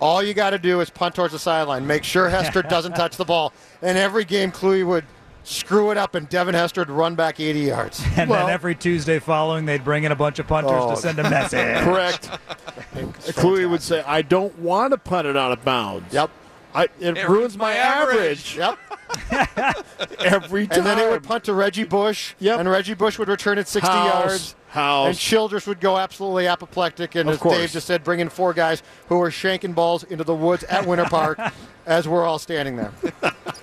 [0.00, 1.86] all you got to do is punt towards the sideline.
[1.86, 3.52] Make sure Hester doesn't touch the ball.
[3.82, 5.04] And every game, Kluwe would
[5.44, 8.02] screw it up, and Devin Hester would run back 80 yards.
[8.16, 10.90] And Well- then every Tuesday following, they'd bring in a bunch of punters Oh.
[10.90, 11.82] to send a message.
[11.84, 12.28] Correct.
[12.94, 16.12] Kluwe would say, "I don't want to punt it out of bounds.
[16.12, 16.30] Yep.
[16.74, 18.78] I, it, It ruins my average, Yep.
[20.20, 22.60] every time." And then it would punt to Reggie Bush, Yep.
[22.60, 24.54] and Reggie Bush would return it 60 House, yards.
[24.68, 25.06] house.
[25.08, 27.14] And Childress would go absolutely apoplectic.
[27.14, 27.58] And Of as course.
[27.58, 30.86] Dave just said, bring in four guys who were shanking balls into the woods at
[30.86, 31.38] Winter Park
[31.86, 32.92] as we're all standing there.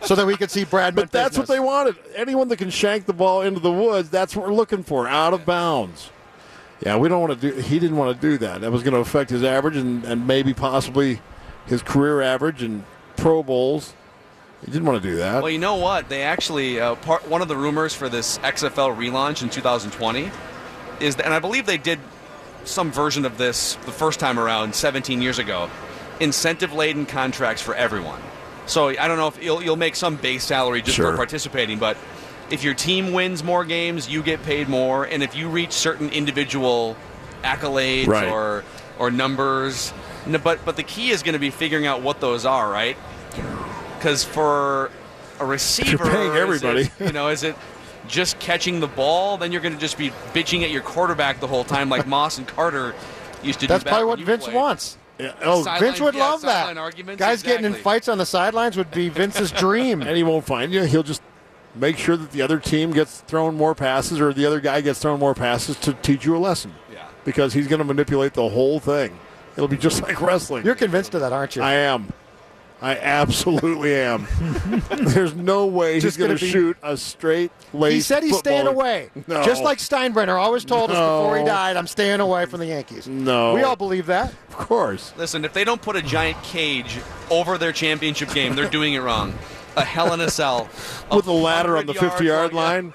[0.03, 1.95] so that we could see Brad But that's what they wanted.
[2.15, 5.33] Anyone that can shank the ball into the woods, that's what we're looking for, out
[5.33, 6.11] of bounds.
[6.85, 7.59] Yeah, we don't want to do.
[7.59, 8.61] He didn't want to do that.
[8.61, 11.19] That was going to affect his average and, and maybe possibly
[11.65, 12.85] his career average and
[13.19, 13.93] Pro Bowls.
[14.65, 15.41] He didn't want to do that.
[15.41, 16.09] Well, you know what?
[16.09, 20.29] They actually uh, part one of the rumors for this XFL relaunch in 2020
[20.99, 21.99] is that, and I believe they did
[22.65, 25.69] some version of this the first time around 17 years ago.
[26.19, 28.19] Incentive laden contracts for everyone.
[28.65, 31.11] So I don't know if you'll, you'll make some base salary just Sure.
[31.11, 31.95] for participating, but
[32.51, 36.09] if your team wins more games, you get paid more, and if you reach certain
[36.09, 36.97] individual
[37.43, 38.27] accolades Right.
[38.29, 38.63] or
[38.99, 39.93] or numbers,
[40.29, 42.97] no, but but the key is going to be figuring out what those are, right?
[43.97, 44.91] Because for
[45.39, 46.81] a receiver, you're paying everybody.
[46.81, 47.55] it, you know, is it
[48.07, 49.37] just catching the ball?
[49.37, 52.37] Then you're going to just be bitching at your quarterback the whole time, like Moss
[52.37, 52.95] and Carter
[53.43, 53.89] used to That's do.
[53.89, 54.55] back probably what Vince played.
[54.55, 54.97] wants.
[55.17, 56.77] Yeah, oh, Sideline- Vince would yeah, love that.
[56.77, 60.01] arguments, Guys getting in fights on the sidelines would be Vince's dream.
[60.01, 60.83] and he won't find you.
[60.83, 61.21] He'll just
[61.75, 64.99] make sure that the other team gets thrown more passes or the other guy gets
[64.99, 66.73] thrown more passes to teach you a lesson.
[66.91, 67.05] Yeah.
[67.25, 69.19] Because he's going to manipulate the whole thing.
[69.59, 70.65] It'll be just like wrestling.
[70.65, 71.61] You're convinced of that, aren't you?
[71.61, 72.11] I am.
[72.81, 74.25] I absolutely am.
[74.89, 77.91] There's no way he's Just going gonna be- shoot a straight lace.
[77.93, 79.09] he said he's staying away.
[79.27, 79.43] No.
[79.43, 83.05] Just like Steinbrenner always told us before he died, I'm staying away from the Yankees.
[83.05, 83.53] No.
[83.53, 84.31] We all believe that.
[84.47, 85.11] Of course.
[85.17, 86.99] Listen, if they don't put a giant cage
[87.29, 89.33] over their championship game, they're doing it wrong.
[89.75, 90.69] A hell in a cell
[91.13, 92.69] With a ladder on the 50 yard long- yeah.
[92.71, 92.93] line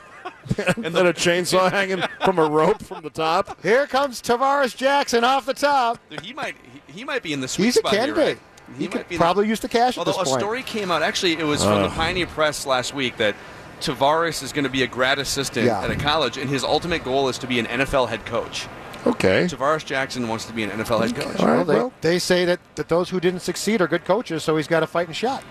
[0.76, 3.60] and then a chainsaw hanging from a rope from the top.
[3.62, 5.98] Here comes Tarvaris Jackson off the top.
[6.10, 8.38] Dude, he might he, he might be in the sweet He's a spot here, candidate.
[8.68, 8.76] right?
[8.78, 10.40] He, might could be the- probably use the cash at Although this a point.
[10.40, 13.34] story came out, actually, it was from the Pioneer Press last week that
[13.80, 15.82] Tarvaris is going to be a grad assistant Yeah.
[15.82, 18.66] at a college, and his ultimate goal is to be an NFL head coach.
[19.06, 19.44] Okay.
[19.44, 21.38] Tarvaris Jackson wants to be an NFL head coach.
[21.40, 21.92] All right, Well, they, well.
[22.00, 24.86] they say that, that those who didn't succeed are good coaches, so he's got a
[24.86, 25.44] fighting shot.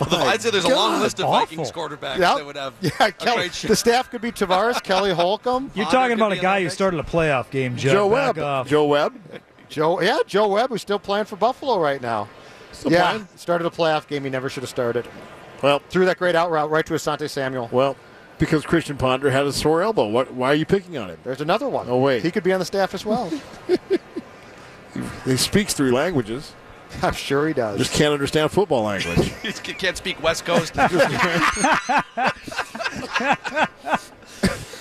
[0.01, 1.41] Although I'd say there's a long list of awful.
[1.57, 2.37] Vikings quarterbacks Yep.
[2.37, 5.87] that would have Yeah, a Kelly, great the staff could be Tarvaris, Kelly Holcomb, You're
[5.87, 7.93] Honda talking about a guy who started a playoff game, Judd.
[7.93, 8.45] Joe Back Webb.
[8.45, 8.69] off.
[8.69, 9.15] Joe Webb.
[9.69, 10.01] Joe.
[10.01, 12.29] Yeah, Joe Webb, who's still playing for Buffalo right now.
[12.73, 13.29] Still yeah, playing?
[13.37, 15.07] started a playoff game he never should have started.
[15.63, 17.69] Well, Threw that great out route right to Asante Samuel.
[17.73, 17.97] well,
[18.39, 20.07] because Christian Ponder had a sore elbow.
[20.07, 21.19] What, why are you picking on him?
[21.25, 21.87] There's another one.
[21.89, 22.23] Oh, wait.
[22.23, 23.31] he could be on the staff as well.
[25.25, 26.55] He speaks three languages.
[27.03, 27.79] I'm sure he does.
[27.79, 29.33] Just can't understand football language.
[29.43, 30.73] He can't speak West Coast.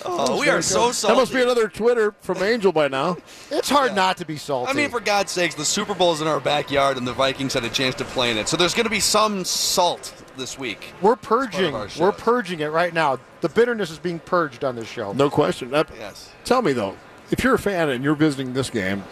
[0.06, 1.14] oh, we are so salty.
[1.14, 3.18] that must be another Twitter from Angel by now.
[3.52, 4.72] it's hard not to be salty.
[4.72, 7.64] I mean, for God's sakes, the Super Bowl's in our backyard, and the Vikings had
[7.64, 8.48] a chance to play in it.
[8.48, 10.94] So there's going to be some salt this week.
[11.02, 11.74] we're purging.
[11.74, 13.20] of our We're purging it right now.
[13.42, 15.14] The bitterness is being purged on this show.
[15.14, 15.72] No question.
[15.72, 16.32] That- Yes.
[16.46, 16.96] Tell me though,
[17.32, 19.04] if you're a fan and you're visiting this game,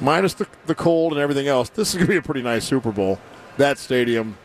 [0.00, 2.64] minus the, the cold and everything else, this is going to be a pretty nice
[2.64, 3.18] Super Bowl.
[3.56, 4.36] That stadium,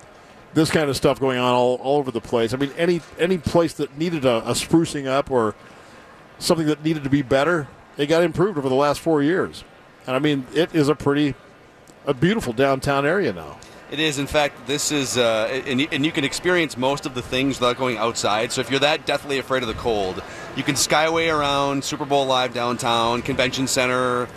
[0.54, 2.54] this kind of stuff going on all, all over the place.
[2.54, 5.56] I mean, any any place that needed a, a sprucing up or
[6.38, 9.64] something that needed to be better, it got improved over the last four years.
[10.08, 11.36] And I mean, it is a pretty,
[12.06, 13.58] a beautiful downtown area now.
[13.92, 17.24] It is, in fact, this is, uh, and, and you can experience most of the
[17.24, 18.52] things without going outside.
[18.52, 20.22] So if you're that deathly afraid of the cold,
[20.56, 24.28] you can skyway around Super Bowl Live downtown, Convention Center,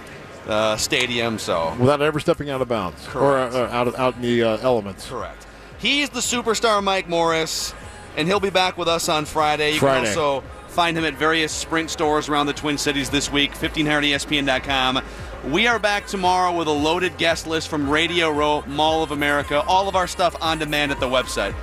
[0.46, 1.38] uh, stadium.
[1.38, 4.42] So Without ever stepping out of bounds or uh, uh, out of, out in the
[4.42, 5.08] uh, elements.
[5.08, 5.46] Correct.
[5.78, 7.74] He's the superstar Mike Morris,
[8.16, 9.72] and he'll be back with us on Friday.
[9.72, 10.06] You Friday.
[10.06, 15.02] can also find him at various Sprint stores around the Twin Cities this week, 1500ESPN.com.
[15.50, 19.60] We are back tomorrow with a loaded guest list from Radio Row, Mall of America,
[19.66, 21.54] all of our stuff on demand at the website.